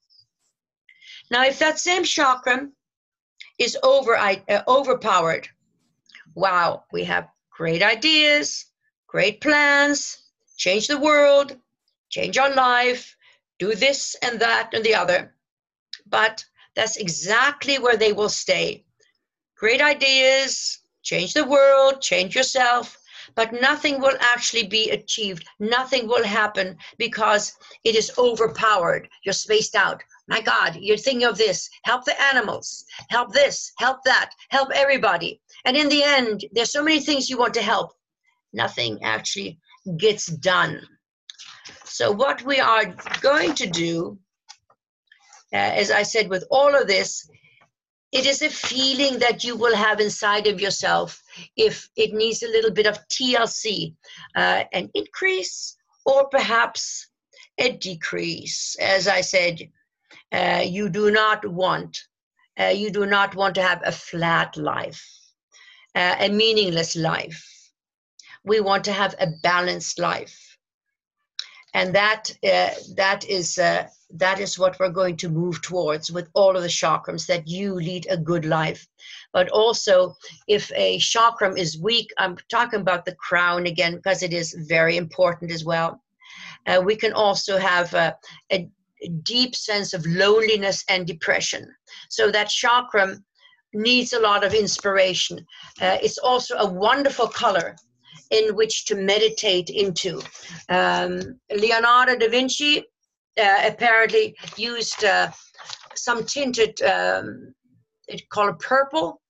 Now, 1.31 1.45
if 1.45 1.59
that 1.59 1.79
same 1.79 2.05
chakra 2.05 2.69
is 3.59 3.77
over, 3.83 4.17
uh, 4.17 4.63
overpowered, 4.69 5.49
wow, 6.35 6.85
we 6.93 7.05
have 7.05 7.29
great 7.51 7.83
ideas, 7.83 8.67
great 9.07 9.41
plans, 9.41 10.23
change 10.57 10.89
the 10.89 10.99
world, 10.99 11.57
change 12.11 12.37
our 12.39 12.55
life, 12.55 13.17
do 13.63 13.75
this 13.77 14.17
and 14.23 14.41
that 14.41 14.75
and 14.75 14.85
the 14.85 14.95
other. 15.03 15.21
But 16.07 16.45
that's 16.77 16.97
exactly 16.97 17.79
where 17.79 17.97
they 17.97 18.13
will 18.13 18.33
stay. 18.45 18.85
Great 19.63 19.81
ideas, 19.81 20.81
change 21.03 21.33
the 21.35 21.51
world, 21.57 22.01
change 22.01 22.35
yourself, 22.35 22.99
but 23.37 23.61
nothing 23.69 24.01
will 24.01 24.19
actually 24.35 24.67
be 24.67 24.91
achieved. 24.91 25.45
Nothing 25.61 26.09
will 26.09 26.25
happen 26.25 26.77
because 26.99 27.53
it 27.85 27.95
is 27.95 28.13
overpowered. 28.19 29.09
You're 29.25 29.45
spaced 29.45 29.77
out. 29.77 30.03
My 30.27 30.41
God, 30.41 30.71
you're 30.81 31.05
thinking 31.05 31.29
of 31.29 31.39
this. 31.39 31.71
Help 31.85 32.05
the 32.05 32.21
animals. 32.31 32.85
Help 33.11 33.33
this. 33.33 33.73
Help 33.79 33.99
that. 34.05 34.31
Help 34.49 34.71
everybody. 34.75 35.41
And 35.65 35.77
in 35.77 35.89
the 35.89 36.03
end, 36.03 36.45
there's 36.53 36.73
so 36.73 36.83
many 36.83 37.01
things 37.01 37.31
you 37.31 37.39
want 37.39 37.55
to 37.55 37.63
help. 37.63 37.93
Nothing 38.53 38.99
actually 39.03 39.61
gets 39.97 40.27
done. 40.27 40.81
So, 41.93 42.11
what 42.11 42.43
we 42.43 42.59
are 42.59 42.87
going 43.21 43.55
to 43.57 43.67
do, 43.67 44.19
uh, 45.53 45.57
as 45.57 45.91
I 45.91 46.05
said, 46.05 46.31
with 46.31 46.43
all 46.51 46.75
of 46.75 46.87
this, 46.87 47.29
it 48.13 48.25
is 48.25 48.41
a 48.41 48.49
feeling 48.49 49.19
that 49.19 49.45
you 49.45 49.57
will 49.57 49.77
have 49.77 50.01
inside 50.01 50.47
of 50.47 50.59
yourself 50.59 51.23
if 51.55 51.91
it 51.95 52.15
needs 52.15 52.43
a 52.43 52.49
little 52.49 52.71
bit 52.71 52.87
of 52.87 52.99
TLC, 53.09 53.95
uh, 54.35 54.65
an 54.73 54.89
increase 54.95 55.77
or 56.07 56.29
perhaps 56.31 57.09
a 57.59 57.73
decrease. 57.73 58.75
As 58.81 59.07
I 59.07 59.21
said, 59.21 59.61
uh, 60.33 60.63
you 60.65 60.89
do 60.89 61.11
not 61.11 61.47
want, 61.47 61.99
uh, 62.59 62.73
you 62.75 62.91
do 62.91 63.05
not 63.05 63.35
want 63.35 63.55
to 63.57 63.63
have 63.63 63.83
a 63.85 63.93
flat 63.93 64.57
life, 64.57 65.07
uh, 65.95 66.17
a 66.21 66.31
meaningless 66.31 66.97
life. 66.97 67.71
We 68.45 68.61
want 68.61 68.85
to 68.85 68.93
have 68.95 69.15
a 69.21 69.27
balanced 69.43 69.99
life 69.99 70.52
and 71.75 71.95
that 71.95 72.31
uh, 72.45 72.71
that 72.97 73.25
is 73.29 73.59
uh, 73.59 73.87
that 74.15 74.41
is 74.41 74.59
what 74.59 74.79
we're 74.79 74.91
going 74.91 75.17
to 75.17 75.29
move 75.29 75.63
towards 75.63 76.11
with 76.13 76.29
all 76.35 76.57
of 76.57 76.63
the 76.63 76.69
chakrams 76.69 77.27
that 77.27 77.49
you 77.49 77.75
lead 77.75 78.07
a 78.11 78.17
good 78.17 78.45
life. 78.45 78.87
But 79.33 79.49
also 79.49 80.15
if 80.49 80.71
a 80.75 80.99
chakram 80.99 81.59
is 81.59 81.81
weak 81.81 82.11
i'm 82.19 82.37
talking 82.51 82.81
about 82.81 83.05
the 83.05 83.15
crown 83.15 83.67
again 83.67 83.97
because 83.97 84.23
it 84.23 84.33
is 84.33 84.55
very 84.69 84.97
important 84.97 85.51
as 85.51 85.65
well. 85.65 86.03
Uh, 86.67 86.81
we 86.85 86.95
can 86.95 87.13
also 87.13 87.59
have 87.59 87.93
a, 87.95 88.17
a, 88.53 88.69
deep 89.25 89.57
sense 89.57 89.95
of 89.95 90.07
loneliness 90.07 90.85
and 90.89 91.09
depression. 91.09 91.67
So 92.09 92.31
that 92.31 92.47
chakram 92.47 93.21
needs 93.75 94.13
a 94.13 94.21
lot 94.21 94.45
of 94.45 94.55
inspiration. 94.55 95.39
Uh, 95.81 95.99
it's 96.01 96.19
also 96.19 96.57
a 96.59 96.73
wonderful 96.73 97.27
color 97.27 97.77
in 98.33 98.57
which 98.57 98.87
to 98.87 98.95
meditate 98.97 99.71
into. 99.71 100.21
Um, 100.69 101.39
Leonardo 101.55 102.17
da 102.17 102.29
Vinci 102.29 102.79
uh, 103.41 103.61
apparently 103.65 104.35
used 104.57 105.05
uh, 105.05 105.31
some 105.95 106.25
tinted, 106.25 106.81
um, 106.83 107.55
it 108.09 108.29
called 108.31 108.59
purple, 108.59 109.21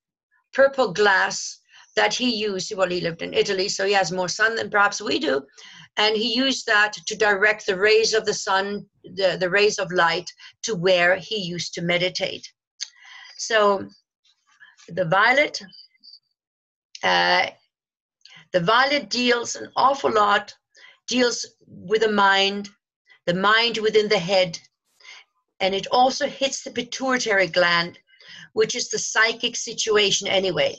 purple 0.55 0.93
glass 0.93 1.59
that 1.97 2.15
he 2.15 2.31
used. 2.35 2.75
Well, 2.75 2.89
he 2.89 3.01
lived 3.01 3.23
in 3.23 3.35
Italy, 3.35 3.69
so 3.69 3.85
he 3.85 3.93
has 3.93 4.13
more 4.13 4.29
sun 4.29 4.55
than 4.55 4.71
perhaps 4.71 5.03
we 5.03 5.19
do. 5.19 5.43
And 5.97 6.17
he 6.17 6.35
used 6.35 6.67
that 6.67 6.95
to 7.07 7.17
direct 7.17 7.67
the 7.67 7.77
rays 7.77 8.15
of 8.15 8.25
the 8.25 8.33
sun, 8.33 8.87
the, 9.05 9.37
the 9.39 9.51
rays 9.51 9.79
of 9.79 9.93
light, 9.93 10.31
to 10.63 10.75
where 10.75 11.17
he 11.17 11.37
used 11.37 11.75
to 11.75 11.83
meditate. 11.83 12.51
So 13.37 13.89
the 14.89 15.05
violet 15.05 15.61
uh, 17.03 17.49
the 18.53 18.61
violet 18.61 19.09
deals 19.09 19.57
an 19.57 19.71
awful 19.77 20.13
lot, 20.13 20.55
deals 21.07 21.47
with 21.67 22.03
the 22.03 22.13
mind, 22.13 22.69
the 23.27 23.35
mind 23.35 23.79
within 23.79 24.09
the 24.09 24.19
head, 24.19 24.59
and 25.61 25.75
it 25.75 25.87
also 25.91 26.29
hits 26.29 26.63
the 26.63 26.71
pituitary 26.71 27.47
gland, 27.47 27.99
which 28.53 28.75
is 28.75 28.91
the 28.91 28.99
psychic 28.99 29.57
situation 29.57 30.29
anyway. 30.29 30.77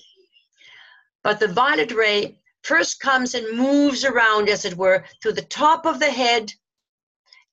But 1.23 1.39
the 1.39 1.47
violet 1.47 1.91
ray 1.91 2.39
first 2.63 2.99
comes 2.99 3.33
and 3.33 3.57
moves 3.57 4.05
around, 4.05 4.49
as 4.49 4.65
it 4.65 4.77
were, 4.77 5.03
through 5.21 5.33
the 5.33 5.41
top 5.41 5.85
of 5.85 5.99
the 5.99 6.11
head 6.11 6.51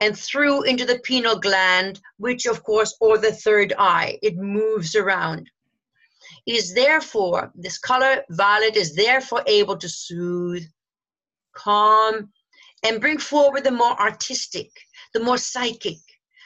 and 0.00 0.18
through 0.18 0.64
into 0.64 0.84
the 0.84 0.98
pineal 1.00 1.38
gland, 1.38 2.00
which, 2.18 2.46
of 2.46 2.62
course, 2.62 2.96
or 3.00 3.16
the 3.16 3.32
third 3.32 3.72
eye. 3.78 4.18
It 4.22 4.36
moves 4.36 4.94
around 4.94 5.50
is 6.46 6.74
therefore, 6.74 7.52
this 7.54 7.78
color 7.78 8.24
violet 8.30 8.76
is 8.76 8.94
therefore 8.94 9.42
able 9.46 9.76
to 9.76 9.88
soothe, 9.88 10.64
calm, 11.54 12.32
and 12.82 13.00
bring 13.00 13.18
forward 13.18 13.64
the 13.64 13.70
more 13.70 13.98
artistic, 14.00 14.70
the 15.12 15.20
more 15.20 15.38
psychic, 15.38 15.98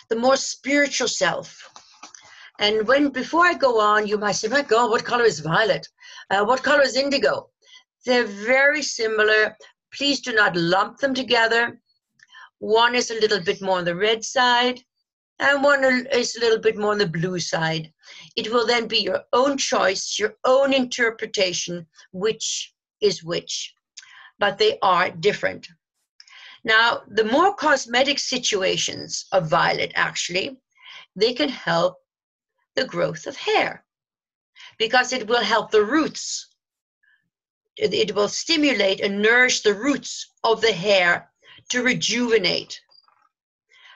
the 0.08 0.16
more 0.16 0.36
spiritual 0.36 1.08
self. 1.08 1.70
And 2.58 2.86
when 2.86 3.10
before 3.10 3.46
I 3.46 3.54
go 3.54 3.80
on, 3.80 4.06
you 4.06 4.16
might 4.18 4.32
say, 4.32 4.48
"My 4.48 4.62
God, 4.62 4.90
what 4.90 5.04
color 5.04 5.24
is 5.24 5.40
violet? 5.40 5.88
Uh, 6.30 6.44
what 6.44 6.62
color 6.62 6.82
is 6.82 6.96
indigo?" 6.96 7.50
They're 8.04 8.24
very 8.24 8.82
similar. 8.82 9.56
Please 9.92 10.20
do 10.20 10.32
not 10.32 10.56
lump 10.56 10.98
them 10.98 11.14
together. 11.14 11.80
One 12.58 12.94
is 12.94 13.10
a 13.10 13.20
little 13.20 13.40
bit 13.40 13.60
more 13.60 13.78
on 13.78 13.84
the 13.84 13.96
red 13.96 14.24
side, 14.24 14.80
and 15.38 15.62
one 15.62 15.84
is 15.84 16.36
a 16.36 16.40
little 16.40 16.58
bit 16.58 16.76
more 16.76 16.92
on 16.92 16.98
the 16.98 17.06
blue 17.06 17.38
side. 17.40 17.92
It 18.36 18.52
will 18.52 18.66
then 18.66 18.86
be 18.86 18.98
your 18.98 19.22
own 19.32 19.58
choice, 19.58 20.18
your 20.18 20.36
own 20.44 20.72
interpretation, 20.72 21.86
which 22.12 22.72
is 23.00 23.24
which. 23.24 23.74
But 24.38 24.58
they 24.58 24.78
are 24.80 25.10
different. 25.10 25.68
Now, 26.64 27.02
the 27.08 27.24
more 27.24 27.54
cosmetic 27.54 28.18
situations 28.18 29.26
of 29.32 29.48
violet 29.48 29.92
actually, 29.94 30.56
they 31.16 31.34
can 31.34 31.48
help 31.48 31.98
the 32.74 32.86
growth 32.86 33.26
of 33.26 33.36
hair 33.36 33.84
because 34.78 35.12
it 35.12 35.26
will 35.26 35.42
help 35.42 35.70
the 35.70 35.84
roots. 35.84 36.48
It 37.76 38.14
will 38.14 38.28
stimulate 38.28 39.00
and 39.00 39.20
nourish 39.20 39.62
the 39.62 39.74
roots 39.74 40.32
of 40.44 40.60
the 40.60 40.72
hair 40.72 41.30
to 41.70 41.82
rejuvenate. 41.82 42.80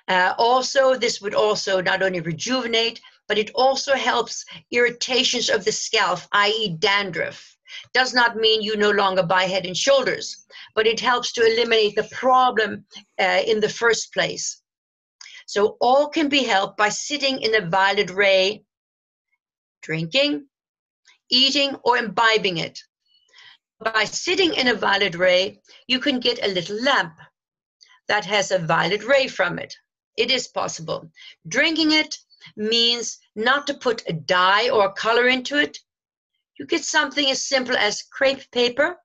Uh, 0.09 0.35
also, 0.39 0.95
this 0.95 1.21
would 1.21 1.35
also 1.35 1.83
not 1.83 2.03
only 2.03 2.21
rejuvenate, 2.21 3.01
but 3.29 3.37
it 3.37 3.51
also 3.55 3.95
helps 3.95 4.45
irritations 4.71 5.51
of 5.51 5.65
the 5.65 5.73
scalp, 5.73 6.21
i.e., 6.33 6.77
dandruff. 6.79 7.57
Does 7.93 8.15
not 8.15 8.37
mean 8.37 8.63
you 8.63 8.77
no 8.77 8.91
longer 8.91 9.23
buy 9.23 9.45
head 9.45 9.67
and 9.67 9.77
shoulders, 9.77 10.47
but 10.75 10.87
it 10.87 10.99
helps 10.99 11.33
to 11.33 11.45
eliminate 11.45 11.95
the 11.95 12.09
problem 12.11 12.87
uh, 13.21 13.43
in 13.47 13.61
the 13.61 13.69
first 13.69 14.15
place. 14.15 14.63
So, 15.47 15.77
all 15.81 16.09
can 16.09 16.31
be 16.31 16.43
helped 16.43 16.79
by 16.79 16.89
sitting 16.89 17.43
in 17.43 17.55
a 17.55 17.69
violet 17.69 18.11
ray, 18.11 18.65
drinking, 19.83 20.47
eating, 21.31 21.77
or 21.85 21.99
imbibing 21.99 22.57
it. 22.57 22.81
By 23.81 24.05
sitting 24.05 24.55
in 24.55 24.69
a 24.69 24.75
violet 24.75 25.15
ray, 25.15 25.61
you 25.87 26.01
can 26.01 26.19
get 26.19 26.43
a 26.43 26.49
little 26.49 26.83
lamp 26.83 27.19
that 28.09 28.25
has 28.25 28.51
a 28.51 28.59
violet 28.59 29.05
ray 29.05 29.29
from 29.29 29.59
it. 29.59 29.75
It 30.19 30.33
is 30.33 30.49
possible. 30.49 31.11
Drinking 31.47 31.93
it 31.93 32.19
means 32.57 33.19
not 33.37 33.69
to 33.69 33.75
put 33.75 34.03
a 34.09 34.13
dye 34.13 34.69
or 34.69 34.87
a 34.87 34.93
color 34.93 35.29
into 35.29 35.57
it. 35.57 35.79
You 36.59 36.67
get 36.67 36.85
something 36.85 37.31
as 37.31 37.47
simple 37.47 37.77
as 37.77 38.03
crepe 38.03 38.51
paper, 38.51 38.97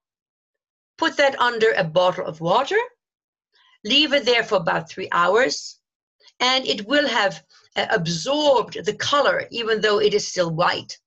put 0.97 1.15
that 1.17 1.39
under 1.39 1.71
a 1.73 1.83
bottle 1.83 2.25
of 2.25 2.41
water, 2.41 2.79
leave 3.83 4.11
it 4.13 4.25
there 4.25 4.43
for 4.43 4.55
about 4.55 4.89
three 4.89 5.09
hours, 5.11 5.79
and 6.39 6.65
it 6.65 6.87
will 6.87 7.07
have 7.07 7.43
uh, 7.75 7.85
absorbed 7.91 8.83
the 8.83 8.95
color, 8.95 9.47
even 9.51 9.81
though 9.81 9.99
it 9.99 10.15
is 10.15 10.27
still 10.27 10.49
white, 10.49 10.97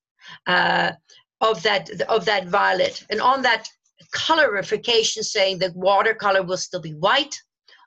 uh, 0.46 0.92
of 1.40 1.62
that 1.64 1.90
of 2.02 2.24
that 2.26 2.46
violet. 2.46 3.04
And 3.10 3.20
on 3.20 3.42
that 3.42 3.68
colorification, 4.12 5.24
saying 5.24 5.58
that 5.58 5.74
watercolor 5.74 6.44
will 6.44 6.58
still 6.58 6.80
be 6.80 6.94
white, 6.94 7.36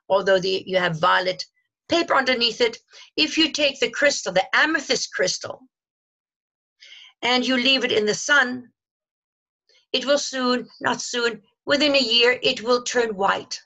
although 0.08 0.38
the, 0.38 0.62
you 0.66 0.76
have 0.76 1.00
violet 1.00 1.46
paper 1.90 2.14
underneath 2.14 2.60
it. 2.60 2.78
If 3.16 3.36
you 3.36 3.52
take 3.52 3.80
the 3.80 3.90
crystal, 3.90 4.32
the 4.32 4.46
amethyst 4.54 5.12
crystal, 5.12 5.60
and 7.22 7.46
you 7.46 7.56
leave 7.56 7.84
it 7.84 7.92
in 7.92 8.06
the 8.06 8.14
sun, 8.14 8.70
it 9.92 10.06
will 10.06 10.18
soon, 10.18 10.68
not 10.80 11.00
soon, 11.02 11.42
within 11.66 11.94
a 11.94 12.08
year, 12.14 12.38
it 12.42 12.62
will 12.62 12.82
turn 12.82 13.16
white. 13.16 13.60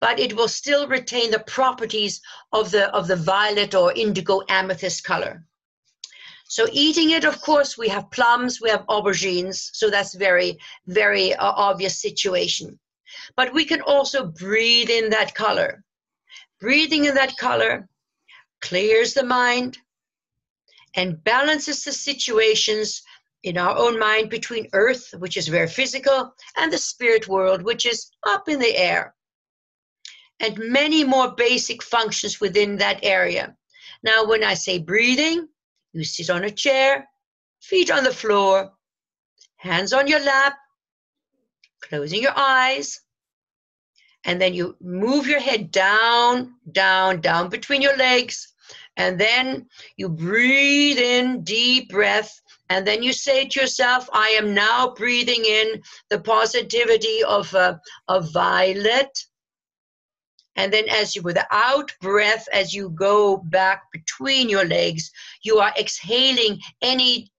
But 0.00 0.20
it 0.20 0.36
will 0.36 0.48
still 0.48 0.86
retain 0.86 1.30
the 1.30 1.40
properties 1.40 2.20
of 2.52 2.70
the, 2.70 2.94
of 2.94 3.08
the 3.08 3.16
violet 3.16 3.74
or 3.74 3.92
indigo 3.92 4.42
amethyst 4.48 5.04
color. 5.04 5.44
So 6.46 6.66
eating 6.72 7.10
it, 7.10 7.24
of 7.24 7.40
course, 7.40 7.76
we 7.76 7.88
have 7.88 8.10
plums, 8.10 8.60
we 8.60 8.70
have 8.70 8.86
aubergines, 8.86 9.70
so 9.72 9.90
that's 9.90 10.14
very, 10.14 10.58
very 10.86 11.34
uh, 11.34 11.52
obvious 11.56 12.00
situation. 12.00 12.78
But 13.36 13.52
we 13.52 13.64
can 13.64 13.80
also 13.80 14.26
breathe 14.26 14.90
in 14.90 15.10
that 15.10 15.34
color. 15.34 15.82
Breathing 16.60 17.04
in 17.04 17.14
that 17.14 17.36
color 17.36 17.88
clears 18.60 19.14
the 19.14 19.24
mind 19.24 19.78
and 20.96 21.22
balances 21.24 21.84
the 21.84 21.92
situations 21.92 23.02
in 23.42 23.58
our 23.58 23.76
own 23.76 23.98
mind 23.98 24.30
between 24.30 24.68
earth, 24.72 25.12
which 25.18 25.36
is 25.36 25.48
very 25.48 25.68
physical, 25.68 26.34
and 26.56 26.72
the 26.72 26.78
spirit 26.78 27.28
world, 27.28 27.62
which 27.62 27.84
is 27.84 28.10
up 28.26 28.48
in 28.48 28.58
the 28.58 28.76
air. 28.76 29.14
And 30.40 30.58
many 30.58 31.04
more 31.04 31.34
basic 31.34 31.82
functions 31.82 32.40
within 32.40 32.76
that 32.78 33.00
area. 33.02 33.54
Now, 34.02 34.24
when 34.24 34.42
I 34.42 34.54
say 34.54 34.78
breathing, 34.78 35.48
you 35.92 36.04
sit 36.04 36.30
on 36.30 36.44
a 36.44 36.50
chair, 36.50 37.06
feet 37.60 37.90
on 37.90 38.04
the 38.04 38.12
floor, 38.12 38.72
hands 39.56 39.92
on 39.92 40.06
your 40.06 40.20
lap, 40.20 40.54
closing 41.82 42.22
your 42.22 42.36
eyes, 42.36 43.00
and 44.24 44.40
then 44.40 44.54
you 44.54 44.76
move 44.80 45.26
your 45.26 45.40
head 45.40 45.70
down, 45.70 46.54
down, 46.72 47.20
down 47.20 47.48
between 47.48 47.82
your 47.82 47.96
legs, 47.96 48.54
and 48.96 49.20
then 49.20 49.66
you 49.96 50.08
breathe 50.08 50.98
in 50.98 51.42
deep 51.42 51.90
breath, 51.90 52.40
and 52.70 52.86
then 52.86 53.02
you 53.02 53.12
say 53.12 53.46
to 53.46 53.60
yourself, 53.60 54.08
I 54.12 54.28
am 54.28 54.54
now 54.54 54.94
breathing 54.94 55.44
in 55.44 55.82
the 56.10 56.20
positivity 56.20 57.22
of, 57.24 57.52
a, 57.54 57.80
of 58.08 58.32
violet. 58.32 59.18
And 60.56 60.72
then, 60.72 60.88
as 60.88 61.16
you, 61.16 61.22
with 61.22 61.34
the 61.34 61.46
out 61.50 61.92
breath, 62.00 62.48
as 62.52 62.72
you 62.72 62.90
go 62.90 63.38
back 63.38 63.82
between 63.92 64.48
your 64.48 64.64
legs, 64.64 65.10
you 65.42 65.58
are 65.58 65.74
exhaling 65.76 66.60
any 66.80 67.32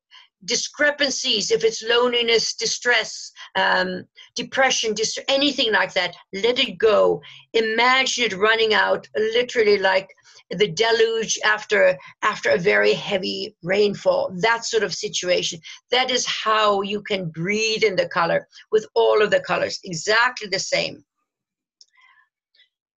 discrepancies, 0.43 1.51
if 1.51 1.63
it's 1.63 1.83
loneliness, 1.83 2.53
distress, 2.55 3.31
um, 3.55 4.03
depression, 4.35 4.93
dis- 4.93 5.17
anything 5.27 5.71
like 5.71 5.93
that, 5.93 6.15
let 6.33 6.59
it 6.59 6.77
go. 6.77 7.21
Imagine 7.53 8.25
it 8.25 8.33
running 8.33 8.73
out, 8.73 9.07
literally 9.15 9.77
like 9.77 10.09
the 10.51 10.67
deluge 10.67 11.39
after 11.43 11.97
after 12.21 12.51
a 12.51 12.57
very 12.57 12.93
heavy 12.93 13.55
rainfall. 13.63 14.31
That 14.41 14.65
sort 14.65 14.83
of 14.83 14.93
situation. 14.93 15.59
That 15.91 16.11
is 16.11 16.25
how 16.25 16.81
you 16.81 17.01
can 17.01 17.29
breathe 17.29 17.83
in 17.83 17.95
the 17.95 18.09
color 18.09 18.47
with 18.71 18.85
all 18.93 19.21
of 19.21 19.31
the 19.31 19.39
colors, 19.39 19.79
exactly 19.83 20.47
the 20.47 20.59
same. 20.59 21.03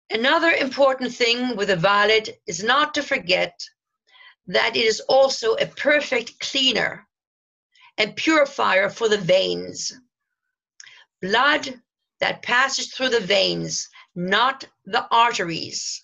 Another 0.10 0.52
important 0.52 1.14
thing 1.14 1.56
with 1.56 1.70
a 1.72 1.76
violet 1.76 2.40
is 2.48 2.64
not 2.64 2.94
to 2.94 3.04
forget 3.04 3.60
that 4.48 4.76
it 4.76 4.86
is 4.86 5.00
also 5.02 5.56
a 5.56 5.66
perfect 5.66 6.40
cleaner 6.40 7.05
and 7.98 8.16
purifier 8.16 8.90
for 8.90 9.10
the 9.10 9.18
veins. 9.18 9.94
Blood 11.22 11.82
that 12.20 12.42
passes 12.42 12.94
through 12.94 13.10
the 13.10 13.20
veins, 13.20 13.90
not 14.16 14.68
the 14.86 15.08
arteries, 15.12 16.04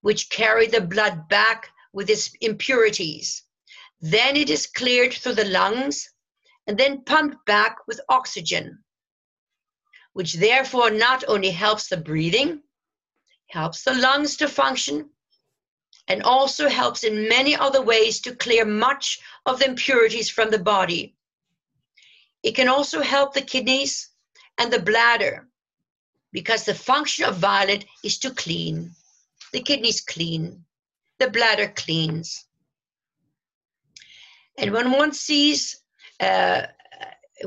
which 0.00 0.30
carry 0.30 0.66
the 0.66 0.80
blood 0.80 1.28
back 1.28 1.68
with 1.92 2.08
its 2.10 2.30
impurities. 2.40 3.42
Then 4.00 4.36
it 4.36 4.50
is 4.50 4.66
cleared 4.66 5.12
through 5.12 5.34
the 5.34 5.44
lungs 5.44 6.08
and 6.66 6.78
then 6.78 7.04
pumped 7.04 7.44
back 7.46 7.76
with 7.86 8.00
oxygen, 8.08 8.82
which 10.12 10.34
therefore 10.34 10.90
not 10.90 11.24
only 11.28 11.50
helps 11.50 11.88
the 11.88 11.96
breathing, 11.96 12.62
helps 13.48 13.82
the 13.82 13.94
lungs 13.94 14.36
to 14.36 14.48
function, 14.48 15.10
and 16.10 16.24
also 16.24 16.68
helps 16.68 17.04
in 17.04 17.28
many 17.28 17.54
other 17.54 17.80
ways 17.80 18.18
to 18.20 18.34
clear 18.34 18.64
much 18.64 19.20
of 19.46 19.60
the 19.60 19.66
impurities 19.66 20.28
from 20.28 20.50
the 20.50 20.58
body. 20.58 21.14
It 22.42 22.56
can 22.56 22.66
also 22.66 23.00
help 23.00 23.32
the 23.32 23.42
kidneys 23.52 24.10
and 24.58 24.72
the 24.72 24.82
bladder 24.82 25.46
because 26.32 26.64
the 26.64 26.74
function 26.74 27.26
of 27.26 27.36
violet 27.36 27.84
is 28.02 28.18
to 28.18 28.30
clean. 28.30 28.90
The 29.52 29.60
kidneys 29.60 30.00
clean, 30.00 30.64
the 31.20 31.30
bladder 31.30 31.72
cleans. 31.76 32.44
And 34.58 34.72
when 34.72 34.90
one 34.90 35.12
sees 35.12 35.80
uh, 36.18 36.62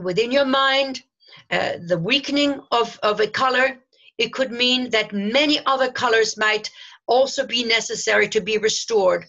within 0.02 0.32
your 0.32 0.45
mind 0.45 1.04
uh, 1.52 1.73
the 1.86 1.99
weakening 1.99 2.62
of, 2.71 2.97
of 3.04 3.19
a 3.19 3.28
color, 3.28 3.78
it 4.17 4.32
could 4.32 4.52
mean 4.52 4.89
that 4.91 5.12
many 5.12 5.60
other 5.65 5.91
colors 5.91 6.38
might 6.38 6.69
also 7.08 7.46
be 7.46 7.63
necessary 7.63 8.28
to 8.30 8.42
be 8.42 8.58
restored 8.58 9.26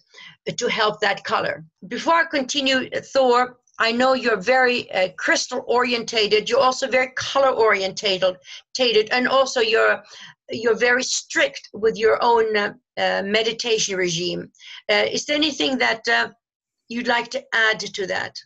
to 0.56 0.68
help 0.68 1.00
that 1.00 1.24
color. 1.24 1.64
Before 1.88 2.14
I 2.14 2.24
continue, 2.24 2.88
Thor, 2.90 3.58
I 3.78 3.90
know 3.90 4.14
you're 4.14 4.40
very 4.40 4.90
uh, 4.92 5.08
crystal 5.18 5.64
orientated. 5.66 6.48
You're 6.48 6.60
also 6.60 6.88
very 6.88 7.10
color 7.16 7.50
orientated, 7.50 9.08
and 9.10 9.28
also 9.28 9.60
you're 9.60 10.02
you're 10.50 10.76
very 10.76 11.02
strict 11.02 11.70
with 11.72 11.96
your 11.96 12.18
own 12.22 12.56
uh, 12.56 12.74
uh, 12.98 13.22
meditation 13.24 13.96
regime. 13.96 14.52
Uh, 14.90 15.06
is 15.10 15.24
there 15.24 15.36
anything 15.36 15.78
that 15.78 16.06
uh, 16.06 16.28
you'd 16.88 17.08
like 17.08 17.30
to 17.30 17.42
add 17.52 17.80
to 17.80 18.06
that? 18.06 18.36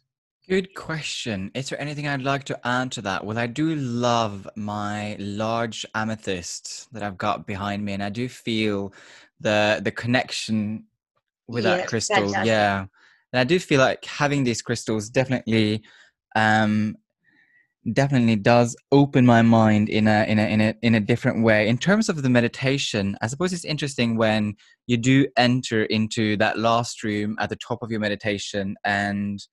Good 0.49 0.75
question. 0.75 1.51
Is 1.55 1.69
there 1.69 1.79
anything 1.79 2.09
I'd 2.09 2.23
like 2.23 2.45
to 2.45 2.59
add 2.67 2.91
to 2.93 3.03
that? 3.03 3.27
Well, 3.27 3.37
I 3.37 3.47
do 3.47 3.75
love 3.75 4.49
my 4.57 5.15
large 5.19 5.85
amethyst 5.95 6.91
that 6.95 7.03
I've 7.03 7.19
got 7.19 7.47
behind 7.47 7.85
me, 7.85 7.93
and 7.93 8.03
I 8.03 8.09
do 8.09 8.31
feel 8.31 8.95
the 9.41 9.81
the 9.85 9.91
connection 9.91 10.85
with 11.49 11.65
yeah, 11.65 11.77
that 11.77 11.89
crystal. 11.89 12.17
Fantastic. 12.17 12.47
Yeah, 12.47 12.87
and 13.33 13.41
I 13.41 13.45
do 13.45 13.59
feel 13.59 13.79
like 13.79 14.07
having 14.07 14.45
these 14.45 14.63
crystals 14.63 15.11
definitely 15.11 15.83
um, 16.35 16.97
definitely 17.93 18.37
does 18.37 18.75
open 18.91 19.27
my 19.27 19.43
mind 19.43 19.91
in 19.91 20.09
a 20.09 20.25
in 20.25 20.39
a 20.39 20.47
in 20.47 20.61
a 20.63 20.75
in 20.81 20.95
a 20.95 21.01
different 21.01 21.45
way. 21.45 21.69
In 21.69 21.77
terms 21.77 22.09
of 22.09 22.23
the 22.23 22.31
meditation, 22.31 23.19
I 23.21 23.27
suppose 23.27 23.53
it's 23.53 23.67
interesting 23.67 24.17
when 24.17 24.55
you 24.87 24.97
do 24.97 25.27
enter 25.37 25.85
into 25.85 26.39
that 26.39 26.59
last 26.59 27.05
room 27.05 27.37
at 27.39 27.51
the 27.51 27.57
top 27.57 27.83
of 27.83 27.91
your 27.91 28.01
meditation 28.01 28.77
and 28.83 29.47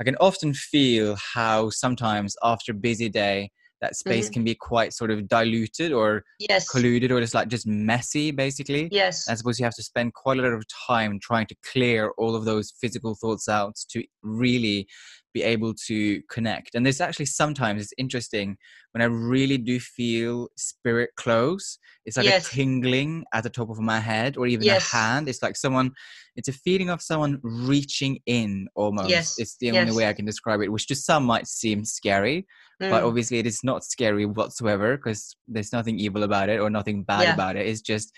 I 0.00 0.04
can 0.04 0.16
often 0.16 0.54
feel 0.54 1.16
how 1.16 1.68
sometimes 1.70 2.34
after 2.42 2.72
a 2.72 2.74
busy 2.74 3.08
day 3.10 3.50
that 3.82 3.96
space 3.96 4.28
Mhm. 4.28 4.32
can 4.32 4.44
be 4.44 4.54
quite 4.54 4.92
sort 4.92 5.10
of 5.10 5.28
diluted 5.28 5.92
or 5.92 6.24
Yes. 6.38 6.68
colluded 6.70 7.10
or 7.10 7.20
just 7.20 7.34
like 7.34 7.48
just 7.48 7.66
messy 7.66 8.30
basically. 8.30 8.88
Yes. 8.90 9.28
I 9.28 9.34
suppose 9.34 9.58
you 9.58 9.64
have 9.64 9.74
to 9.74 9.82
spend 9.82 10.14
quite 10.14 10.38
a 10.38 10.42
lot 10.42 10.52
of 10.52 10.64
time 10.86 11.18
trying 11.20 11.46
to 11.46 11.56
clear 11.70 12.10
all 12.18 12.34
of 12.34 12.44
those 12.44 12.72
physical 12.80 13.14
thoughts 13.14 13.48
out 13.48 13.76
to 13.90 14.04
really 14.22 14.86
be 15.32 15.42
able 15.42 15.74
to 15.86 16.20
connect. 16.30 16.74
And 16.74 16.84
there's 16.84 17.00
actually 17.00 17.26
sometimes 17.26 17.82
it's 17.82 17.92
interesting 17.98 18.56
when 18.92 19.02
I 19.02 19.06
really 19.06 19.58
do 19.58 19.78
feel 19.78 20.48
spirit 20.56 21.10
close. 21.16 21.78
It's 22.04 22.16
like 22.16 22.26
Yes. 22.26 22.46
a 22.48 22.50
tingling 22.56 23.24
at 23.32 23.44
the 23.44 23.50
top 23.50 23.70
of 23.70 23.78
my 23.78 24.00
head 24.00 24.36
or 24.36 24.46
even 24.46 24.64
Yes. 24.66 24.92
a 24.92 24.96
hand. 24.96 25.28
It's 25.28 25.42
like 25.42 25.56
someone, 25.56 25.92
it's 26.36 26.48
a 26.48 26.52
feeling 26.52 26.90
of 26.90 27.00
someone 27.00 27.38
reaching 27.42 28.18
in 28.26 28.66
almost. 28.74 29.10
Yes. 29.10 29.38
It's 29.38 29.56
the 29.58 29.70
only 29.70 29.92
way 29.92 30.08
I 30.08 30.12
can 30.12 30.24
describe 30.24 30.60
it, 30.62 30.72
which 30.72 30.86
to 30.88 30.94
some 30.94 31.24
might 31.24 31.46
seem 31.46 31.84
scary 31.84 32.46
but 32.80 33.02
Mm. 33.02 33.08
obviously 33.08 33.38
it 33.38 33.46
is 33.46 33.62
not 33.62 33.84
scary 33.84 34.24
whatsoever 34.24 34.96
because 34.96 35.36
there's 35.46 35.70
nothing 35.70 35.98
evil 35.98 36.22
about 36.22 36.48
it 36.48 36.58
or 36.60 36.70
nothing 36.70 37.02
bad 37.02 37.24
Yeah. 37.24 37.34
about 37.34 37.56
it 37.56 37.66
it's 37.66 37.82
just 37.82 38.10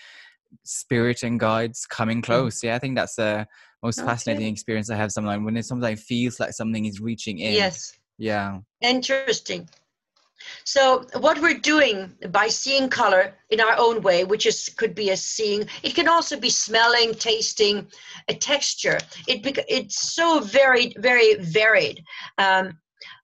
spirit 0.63 1.21
and 1.23 1.37
guides 1.37 1.85
coming 1.85 2.21
close 2.21 2.63
yeah 2.63 2.75
i 2.75 2.79
think 2.79 2.95
that's 2.95 3.15
the 3.15 3.45
most 3.83 3.99
fascinating 4.03 4.47
Mm. 4.47 4.53
Experience 4.53 4.89
i 4.89 4.95
have 4.95 5.11
sometimes 5.11 5.43
when 5.45 5.57
it 5.57 5.65
sometimes 5.65 6.01
feels 6.01 6.39
like 6.39 6.53
something 6.53 6.85
is 6.85 6.99
reaching 6.99 7.39
in 7.39 7.53
Yes. 7.53 7.93
yeah 8.17 8.59
Interesting. 8.81 9.69
So 10.65 11.05
what 11.19 11.41
we're 11.41 11.59
doing 11.59 12.13
by 12.29 12.47
seeing 12.47 12.89
color 12.89 13.33
in 13.49 13.59
our 13.61 13.75
own 13.77 14.01
way, 14.01 14.23
which 14.25 14.45
is 14.45 14.69
could 14.75 14.93
be 14.93 15.09
a 15.11 15.17
seeing, 15.17 15.67
it 15.83 15.95
can 15.95 16.07
also 16.07 16.37
be 16.37 16.49
smelling, 16.49 17.13
tasting, 17.13 17.87
a 18.27 18.33
texture. 18.33 18.97
It 19.27 19.39
it's 19.69 20.13
so 20.13 20.39
varied, 20.39 20.95
very 20.99 21.35
varied. 21.35 22.03
Um, 22.37 22.77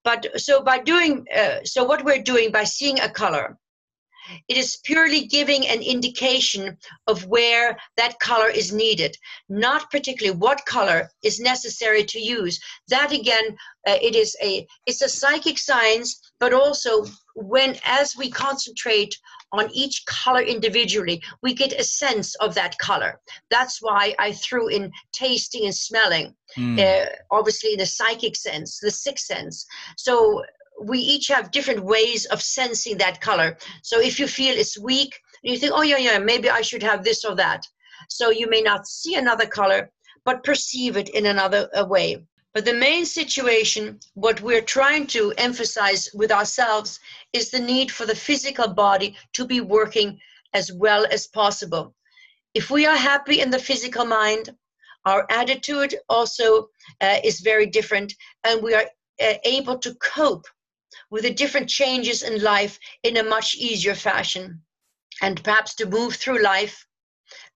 but 0.03 0.27
so 0.39 0.61
by 0.61 0.79
doing, 0.79 1.25
uh, 1.35 1.57
so 1.63 1.83
what 1.83 2.05
we're 2.05 2.23
doing 2.23 2.51
by 2.51 2.63
seeing 2.63 2.99
a 2.99 3.09
color, 3.09 3.57
it 4.47 4.57
is 4.57 4.77
purely 4.83 5.25
giving 5.25 5.67
an 5.67 5.81
indication 5.81 6.77
of 7.07 7.25
where 7.25 7.77
that 7.97 8.19
color 8.19 8.49
is 8.49 8.71
needed, 8.71 9.15
not 9.47 9.89
particularly 9.91 10.37
what 10.37 10.65
color 10.65 11.09
is 11.23 11.39
necessary 11.39 12.03
to 12.05 12.19
use. 12.19 12.59
That 12.87 13.11
again, 13.11 13.55
uh, 13.87 13.97
it 14.01 14.15
is 14.15 14.35
a 14.43 14.67
it's 14.85 15.01
a 15.01 15.09
psychic 15.09 15.57
science, 15.57 16.31
but 16.39 16.53
also 16.53 17.05
when 17.35 17.77
as 17.85 18.15
we 18.17 18.29
concentrate 18.29 19.17
on 19.51 19.69
each 19.73 20.05
color 20.05 20.41
individually, 20.41 21.21
we 21.41 21.53
get 21.53 21.73
a 21.73 21.83
sense 21.83 22.35
of 22.35 22.53
that 22.55 22.77
color. 22.77 23.19
That's 23.49 23.81
why 23.81 24.13
I 24.19 24.33
threw 24.33 24.67
in 24.67 24.91
tasting 25.11 25.65
and 25.65 25.75
smelling 25.75 26.35
Mm. 26.57 26.79
uh, 26.79 27.09
obviously 27.31 27.75
the 27.75 27.85
psychic 27.85 28.35
sense, 28.35 28.79
the 28.79 28.91
sixth 28.91 29.25
sense. 29.25 29.65
So 29.97 30.43
we 30.81 30.99
each 30.99 31.27
have 31.27 31.51
different 31.51 31.83
ways 31.83 32.25
of 32.25 32.41
sensing 32.41 32.97
that 32.97 33.21
color. 33.21 33.57
So 33.83 33.99
if 33.99 34.19
you 34.19 34.27
feel 34.27 34.55
it's 34.57 34.79
weak, 34.79 35.19
you 35.43 35.57
think, 35.57 35.73
oh 35.75 35.83
yeah, 35.83 35.97
yeah, 35.97 36.19
maybe 36.19 36.49
I 36.49 36.61
should 36.61 36.83
have 36.83 37.03
this 37.03 37.23
or 37.23 37.35
that. 37.35 37.65
So 38.09 38.29
you 38.29 38.49
may 38.49 38.61
not 38.61 38.87
see 38.87 39.15
another 39.15 39.45
color, 39.45 39.91
but 40.25 40.43
perceive 40.43 40.97
it 40.97 41.09
in 41.09 41.25
another 41.25 41.69
way. 41.87 42.23
But 42.53 42.65
the 42.65 42.73
main 42.73 43.05
situation, 43.05 43.99
what 44.15 44.41
we're 44.41 44.61
trying 44.61 45.07
to 45.07 45.33
emphasize 45.37 46.09
with 46.13 46.31
ourselves, 46.31 46.99
is 47.31 47.51
the 47.51 47.59
need 47.59 47.91
for 47.91 48.05
the 48.05 48.15
physical 48.15 48.67
body 48.67 49.15
to 49.33 49.45
be 49.45 49.61
working 49.61 50.19
as 50.53 50.71
well 50.73 51.05
as 51.11 51.27
possible. 51.27 51.93
If 52.55 52.71
we 52.71 52.87
are 52.87 52.95
happy 52.95 53.41
in 53.41 53.51
the 53.51 53.59
physical 53.59 54.05
mind, 54.05 54.49
our 55.05 55.27
attitude 55.29 55.95
also 56.09 56.69
uh, 57.01 57.19
is 57.23 57.39
very 57.41 57.67
different, 57.67 58.13
and 58.43 58.61
we 58.63 58.73
are 58.73 58.85
uh, 59.21 59.33
able 59.45 59.77
to 59.77 59.93
cope 59.95 60.45
with 61.09 61.23
the 61.23 61.33
different 61.33 61.69
changes 61.69 62.23
in 62.23 62.41
life 62.41 62.79
in 63.03 63.17
a 63.17 63.23
much 63.23 63.55
easier 63.55 63.95
fashion, 63.95 64.61
and 65.21 65.43
perhaps 65.43 65.75
to 65.75 65.85
move 65.85 66.15
through 66.15 66.41
life 66.41 66.85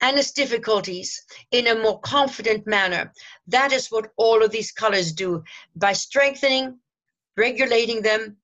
and 0.02 0.18
its 0.18 0.32
difficulties 0.32 1.24
in 1.52 1.68
a 1.68 1.76
more 1.76 2.00
confident 2.02 2.68
manner. 2.68 3.12
That 3.48 3.72
is 3.72 3.88
what 3.88 4.12
all 4.18 4.44
of 4.44 4.52
these 4.52 4.72
colors 4.72 5.12
do 5.12 5.44
by 5.76 5.94
strengthening, 5.94 6.80
regulating 7.38 8.02
them, 8.02 8.38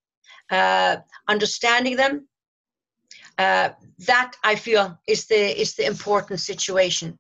uh, 0.49 0.97
understanding 1.27 1.95
them. 1.95 2.27
Uh, 3.37 3.69
that 3.99 4.33
I 4.43 4.55
feel 4.55 4.99
is 5.07 5.25
the 5.27 5.61
is 5.61 5.75
the 5.75 5.85
important 5.85 6.39
situation. 6.39 7.17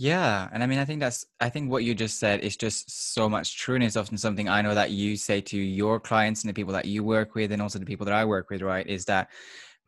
Yeah, 0.00 0.48
and 0.52 0.62
I 0.62 0.66
mean, 0.66 0.78
I 0.78 0.84
think 0.84 1.00
that's, 1.00 1.26
I 1.40 1.48
think 1.48 1.70
what 1.70 1.82
you 1.82 1.92
just 1.92 2.20
said 2.20 2.40
is 2.40 2.56
just 2.56 3.14
so 3.14 3.28
much 3.28 3.58
true. 3.58 3.74
And 3.74 3.82
it's 3.82 3.96
often 3.96 4.16
something 4.16 4.48
I 4.48 4.62
know 4.62 4.72
that 4.74 4.92
you 4.92 5.16
say 5.16 5.40
to 5.40 5.58
your 5.58 5.98
clients 5.98 6.42
and 6.44 6.48
the 6.48 6.54
people 6.54 6.72
that 6.74 6.84
you 6.84 7.02
work 7.02 7.34
with, 7.34 7.50
and 7.50 7.60
also 7.60 7.80
the 7.80 7.84
people 7.84 8.06
that 8.06 8.14
I 8.14 8.24
work 8.24 8.48
with, 8.48 8.62
right? 8.62 8.86
Is 8.86 9.04
that 9.06 9.28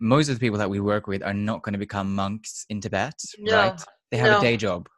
most 0.00 0.28
of 0.28 0.34
the 0.34 0.40
people 0.40 0.58
that 0.58 0.68
we 0.68 0.80
work 0.80 1.06
with 1.06 1.22
are 1.22 1.32
not 1.32 1.62
going 1.62 1.74
to 1.74 1.78
become 1.78 2.12
monks 2.12 2.66
in 2.70 2.80
Tibet, 2.80 3.14
No, 3.38 3.56
right? 3.56 3.80
They 4.10 4.16
have 4.16 4.32
no. 4.32 4.38
a 4.38 4.40
day 4.40 4.56
job 4.56 4.88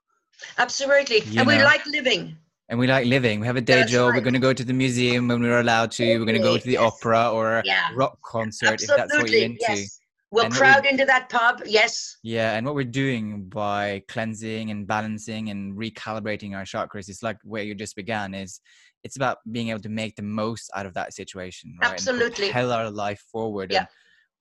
Absolutely, 0.58 1.20
You 1.20 1.40
and 1.40 1.46
we 1.46 1.62
like 1.62 1.84
living. 1.86 2.36
and 2.70 2.78
we 2.78 2.86
like 2.86 3.06
living. 3.06 3.38
We 3.40 3.46
have 3.46 3.56
a 3.56 3.60
day 3.60 3.80
That's 3.80 3.92
job. 3.92 4.14
We're 4.14 4.22
going 4.22 4.32
to 4.32 4.40
go 4.40 4.54
to 4.54 4.64
the 4.64 4.72
museum 4.72 5.28
when 5.28 5.42
we're 5.42 5.60
allowed 5.60 5.90
to. 5.92 6.18
We're 6.18 6.24
going 6.24 6.40
to 6.40 6.42
go 6.42 6.56
to 6.56 6.64
the 6.64 6.72
Yes. 6.72 6.92
opera 6.92 7.30
or 7.30 7.58
a 7.58 7.62
Yeah. 7.66 7.88
rock 7.94 8.18
concert 8.24 8.80
if 8.82 8.88
that's 8.88 9.12
what 9.18 9.30
you're 9.30 9.44
into. 9.44 9.58
yes. 9.60 9.98
We'll 10.32 10.46
And 10.46 10.54
crowd 10.54 10.84
we- 10.84 10.88
into 10.90 11.04
that 11.04 11.28
pub. 11.28 11.62
Yes, 11.66 12.16
Yeah, 12.22 12.54
and 12.54 12.64
what 12.66 12.74
we're 12.74 12.84
doing 12.84 13.48
by 13.50 14.02
cleansing 14.08 14.70
and 14.70 14.86
balancing 14.86 15.50
and 15.50 15.76
recalibrating 15.76 16.56
our 16.56 16.64
chakras 16.64 17.08
is 17.10 17.22
like 17.22 17.36
where 17.44 17.62
you 17.62 17.74
just 17.74 17.94
began 17.94 18.32
is 18.34 18.60
it's 19.04 19.16
about 19.16 19.38
being 19.50 19.68
able 19.68 19.80
to 19.80 19.88
make 19.90 20.16
the 20.16 20.22
most 20.22 20.70
out 20.74 20.86
of 20.86 20.94
that 20.94 21.12
situation, 21.12 21.76
right? 21.82 21.92
Absolutely. 21.92 22.46
And 22.46 22.52
propel 22.52 22.72
our 22.72 22.90
life 22.90 23.22
forward. 23.30 23.70
Yeah. 23.72 23.86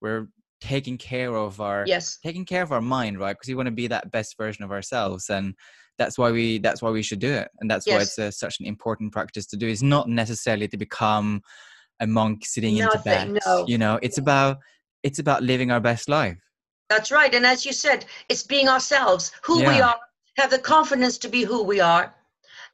We're 0.01 0.27
taking 0.61 0.97
care 0.97 1.35
of 1.35 1.59
our 1.59 1.83
yes, 1.87 2.19
taking 2.23 2.45
care 2.45 2.61
of 2.63 2.71
our 2.71 2.81
mind, 2.81 3.19
right? 3.19 3.33
Because 3.33 3.49
we 3.49 3.55
want 3.55 3.67
to 3.67 3.71
be 3.71 3.87
that 3.87 4.11
best 4.11 4.37
version 4.37 4.63
of 4.63 4.71
ourselves, 4.71 5.29
and 5.29 5.55
that's 5.97 6.17
why 6.17 6.31
we 6.31 6.59
that's 6.59 6.81
why 6.81 6.89
we 6.91 7.01
should 7.03 7.19
do 7.19 7.33
it, 7.33 7.49
and 7.59 7.69
that's 7.69 7.85
why 7.87 7.97
it's 8.01 8.17
uh, 8.17 8.31
such 8.31 8.59
an 8.59 8.65
important 8.65 9.11
practice 9.11 9.45
to 9.47 9.57
do. 9.57 9.67
It's 9.67 9.81
not 9.81 10.07
necessarily 10.07 10.67
to 10.69 10.77
become 10.77 11.41
a 11.99 12.07
monk 12.07 12.45
sitting 12.45 12.77
in 12.77 12.85
Nothing, 12.85 12.99
Tibet. 13.33 13.41
no. 13.45 13.65
You 13.67 13.77
know, 13.77 13.99
it's 14.01 14.17
about 14.19 14.57
it's 15.03 15.19
about 15.19 15.43
living 15.43 15.71
our 15.71 15.79
best 15.79 16.07
life. 16.09 16.37
that's 16.89 17.11
right. 17.11 17.33
And 17.33 17.45
as 17.45 17.65
you 17.65 17.73
said, 17.73 18.05
it's 18.29 18.43
being 18.43 18.67
ourselves, 18.67 19.31
who 19.43 19.59
we 19.59 19.79
are, 19.81 19.99
have 20.37 20.49
the 20.51 20.59
confidence 20.59 21.17
to 21.19 21.29
be 21.29 21.43
who 21.43 21.63
we 21.63 21.79
are, 21.79 22.13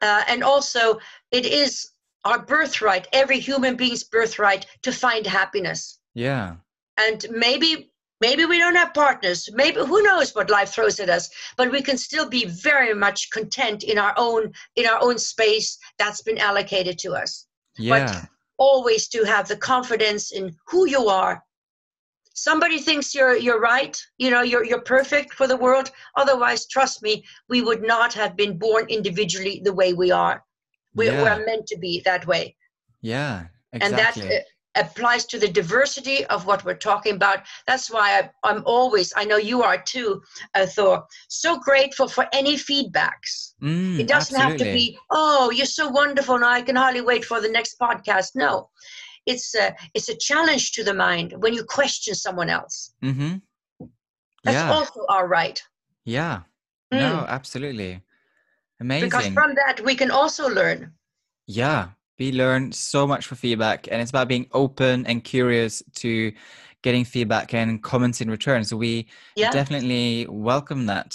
uh, 0.02 0.24
and 0.28 0.44
also 0.44 1.00
it 1.32 1.46
is 1.46 1.92
our 2.26 2.40
birthright, 2.40 3.08
every 3.14 3.40
human 3.40 3.76
being's 3.76 4.04
birthright, 4.04 4.66
to 4.82 4.92
find 4.92 5.26
happiness. 5.28 6.00
Yeah. 6.16 6.56
and 6.98 7.26
maybe 7.30 7.92
maybe 8.20 8.46
we 8.46 8.58
don't 8.58 8.76
have 8.82 8.92
partners 8.96 9.48
maybe 9.54 9.80
who 9.86 10.02
knows 10.02 10.34
what 10.34 10.50
life 10.50 10.70
throws 10.74 11.00
at 11.00 11.10
us 11.18 11.30
but 11.58 11.72
we 11.72 11.82
can 11.88 11.98
still 12.08 12.28
be 12.28 12.46
very 12.46 12.94
much 12.96 13.30
content 13.30 13.84
in 13.84 13.98
our 14.00 14.16
own 14.18 14.52
in 14.76 14.86
our 14.88 15.00
own 15.08 15.18
space 15.20 15.78
that's 16.00 16.24
been 16.24 16.40
allocated 16.40 16.98
to 17.04 17.10
us 17.24 17.46
Yeah. 17.78 18.26
always 18.58 19.08
to 19.10 19.20
have 19.34 19.48
the 19.48 19.58
confidence 19.74 20.32
in 20.32 20.56
who 20.70 20.82
you 20.96 21.04
are 21.08 21.44
somebody 22.38 22.78
thinks 22.78 23.16
you're 23.16 23.36
you're 23.36 23.60
right 23.60 23.96
you 24.20 24.30
know 24.30 24.44
you're 24.44 24.64
you're 24.64 24.82
perfect 24.98 25.34
for 25.34 25.48
the 25.48 25.58
world. 25.58 25.90
Otherwise 26.16 26.68
trust 26.68 27.02
me 27.02 27.24
we 27.50 27.62
would 27.62 27.82
not 27.82 28.14
have 28.14 28.36
been 28.36 28.58
born 28.58 28.86
individually 28.98 29.60
the 29.64 29.74
way 29.74 29.94
we 29.94 30.12
are. 30.12 30.44
We, 30.96 31.08
Yeah. 31.08 31.24
we're 31.24 31.46
meant 31.46 31.66
to 31.68 31.78
be 31.78 32.02
that 32.06 32.26
way. 32.28 32.56
Yeah, 33.02 33.46
exactly. 33.74 33.82
and 33.86 33.92
that 34.00 34.46
uh, 34.78 34.84
applies 34.84 35.26
to 35.26 35.40
the 35.40 35.48
diversity 35.48 36.26
of 36.26 36.46
what 36.46 36.64
we're 36.64 36.84
talking 36.92 37.16
about. 37.16 37.40
That's 37.66 37.90
why 37.90 38.08
I, 38.20 38.30
i'm 38.48 38.62
always 38.66 39.08
i 39.22 39.24
know 39.30 39.38
you 39.52 39.64
are 39.64 39.80
too 39.94 40.22
uh, 40.54 40.68
thor 40.76 41.06
so 41.28 41.58
grateful 41.70 42.08
for 42.08 42.26
any 42.42 42.56
feedbacks. 42.56 43.34
Mm, 43.64 44.00
it 44.00 44.08
doesn't 44.08 44.40
have 44.40 44.58
to 44.58 44.66
be 44.80 44.86
oh 45.10 45.50
you're 45.58 45.66
so 45.82 45.88
wonderful 46.02 46.36
and 46.36 46.46
i 46.46 46.62
can 46.62 46.76
hardly 46.76 47.02
wait 47.02 47.26
for 47.26 47.42
the 47.42 47.50
next 47.58 47.74
podcast. 47.80 48.30
No 48.36 48.70
it's 49.28 49.54
a 49.56 49.76
it's 49.94 50.10
a 50.10 50.16
challenge 50.30 50.72
to 50.76 50.84
the 50.84 50.94
mind 50.94 51.34
when 51.44 51.54
you 51.54 51.64
question 51.64 52.14
someone 52.16 52.50
else 52.50 52.94
Mm-hmm. 53.04 53.34
that's 54.44 54.56
Yeah, 54.56 54.72
also 54.72 55.06
our 55.10 55.28
right 55.28 55.62
yeah. 56.06 56.36
Mm. 56.94 57.00
No, 57.00 57.26
absolutely. 57.28 58.02
Amazing. 58.80 59.10
because 59.10 59.28
from 59.40 59.56
that 59.56 59.82
we 59.84 59.94
can 59.96 60.10
also 60.12 60.48
learn 60.60 60.94
Yeah, 61.48 61.90
we 62.20 62.32
learn 62.32 62.72
so 62.72 63.06
much 63.06 63.26
from 63.28 63.38
feedback, 63.38 63.88
and 63.92 64.02
it's 64.02 64.12
about 64.12 64.28
being 64.30 64.48
open 64.54 65.06
and 65.06 65.24
curious 65.24 65.84
to 66.02 66.32
getting 66.82 67.04
feedback 67.06 67.54
and 67.54 67.82
comments 67.84 68.22
in 68.22 68.30
return. 68.30 68.64
So 68.64 68.78
we 68.78 69.08
yeah 69.36 69.52
definitely 69.52 70.28
welcome 70.30 70.86
that. 70.88 71.10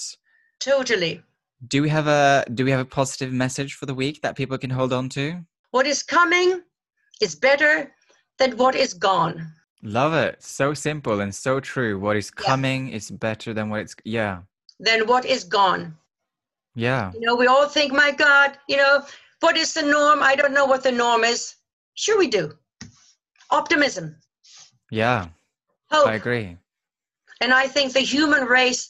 totally 0.61 1.23
Do 1.69 1.81
we 1.83 1.89
have 1.89 2.07
a 2.09 2.45
Do 2.55 2.65
we 2.67 2.71
have 2.71 2.81
a 2.89 2.91
positive 3.01 3.33
message 3.33 3.75
for 3.79 3.87
the 3.87 3.95
week 3.95 4.21
that 4.23 4.37
people 4.37 4.59
can 4.59 4.71
hold 4.71 4.93
on 4.93 5.09
to? 5.17 5.25
what 5.71 5.87
is 5.87 6.03
coming 6.03 6.61
is 7.25 7.35
better 7.49 7.95
than 8.39 8.57
what 8.57 8.75
is 8.75 8.95
gone. 8.95 9.53
Love 9.83 10.15
it. 10.15 10.43
So 10.43 10.75
simple 10.75 11.21
and 11.21 11.35
so 11.35 11.61
true. 11.61 11.99
What 11.99 12.17
is 12.17 12.31
Yeah. 12.39 12.45
coming 12.47 12.89
is 12.91 13.11
better 13.11 13.53
than 13.53 13.69
what 13.71 13.81
it's. 13.81 13.97
Yeah. 14.05 14.43
Than 14.79 15.07
what 15.07 15.25
is 15.25 15.45
gone. 15.45 15.97
Yeah. 16.75 17.13
You 17.15 17.21
know, 17.21 17.35
we 17.37 17.47
all 17.47 17.69
think, 17.69 17.93
my 17.93 18.11
God, 18.13 18.59
you 18.69 18.77
know, 18.77 19.05
what 19.41 19.57
is 19.57 19.75
the 19.75 19.83
norm? 19.83 20.23
I 20.23 20.35
don't 20.37 20.55
know 20.55 20.65
what 20.65 20.83
the 20.83 20.93
norm 20.93 21.25
is. 21.25 21.57
Sure, 21.95 22.17
we 22.19 22.29
do. 22.29 22.57
Optimism, 23.51 24.17
Yeah. 24.91 25.29
hope. 25.91 26.07
I 26.09 26.15
agree. 26.15 26.57
And 27.41 27.53
I 27.53 27.67
think 27.69 27.93
the 27.93 28.01
human 28.01 28.45
race 28.45 28.89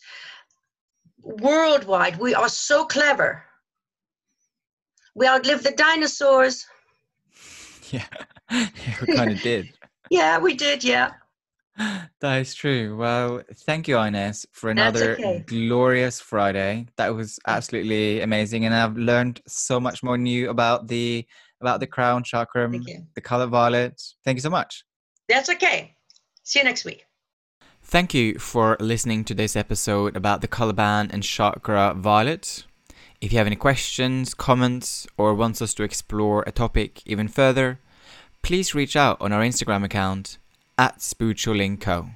worldwide, 1.22 2.18
we 2.18 2.34
are 2.34 2.48
so 2.48 2.84
clever. 2.84 3.44
We 5.14 5.26
outlived 5.26 5.64
the 5.64 5.72
dinosaurs. 5.72 6.66
Yeah. 7.98 8.06
we 9.06 9.14
kind 9.14 9.32
of 9.32 9.40
did. 9.42 9.72
Yeah, 10.10 10.38
we 10.38 10.54
did. 10.54 10.82
Yeah. 10.82 11.12
That 12.20 12.40
is 12.40 12.54
true. 12.54 12.96
Well, 12.96 13.42
thank 13.66 13.88
you, 13.88 13.96
Ines, 13.96 14.46
for 14.52 14.70
another 14.70 15.12
okay. 15.12 15.44
glorious 15.46 16.20
Friday. 16.20 16.86
That 16.96 17.14
was 17.14 17.38
absolutely 17.46 18.20
amazing, 18.20 18.64
and 18.64 18.74
I've 18.74 18.96
learned 18.96 19.40
so 19.46 19.80
much 19.80 20.02
more 20.02 20.18
new 20.18 20.50
about 20.50 20.88
the 20.88 21.26
about 21.60 21.80
the 21.80 21.86
crown 21.86 22.24
chakram, 22.24 22.86
you. 22.86 23.06
the 23.14 23.20
color 23.20 23.46
violet. 23.46 24.00
Thank 24.24 24.36
you 24.36 24.42
so 24.42 24.50
much. 24.50 24.84
That's 25.28 25.48
okay. 25.48 25.94
See 26.44 26.58
you 26.58 26.64
next 26.64 26.84
week. 26.84 27.06
Thank 27.82 28.14
you 28.14 28.38
for 28.38 28.76
listening 28.80 29.24
to 29.24 29.34
this 29.34 29.56
episode 29.56 30.16
about 30.16 30.40
the 30.40 30.48
color 30.48 30.72
band 30.72 31.12
and 31.12 31.22
chakra 31.22 31.94
violet. 31.96 32.64
If 33.22 33.30
you 33.32 33.38
have 33.38 33.46
any 33.46 33.54
questions, 33.54 34.34
comments, 34.34 35.06
or 35.16 35.32
wants 35.32 35.62
us 35.62 35.74
to 35.74 35.84
explore 35.84 36.42
a 36.44 36.50
topic 36.50 37.02
even 37.06 37.28
further, 37.28 37.78
please 38.42 38.74
reach 38.74 38.96
out 38.96 39.16
on 39.20 39.32
our 39.32 39.42
Instagram 39.42 39.84
account 39.84 40.38
at 40.76 40.98
spirituallinkco. 40.98 42.14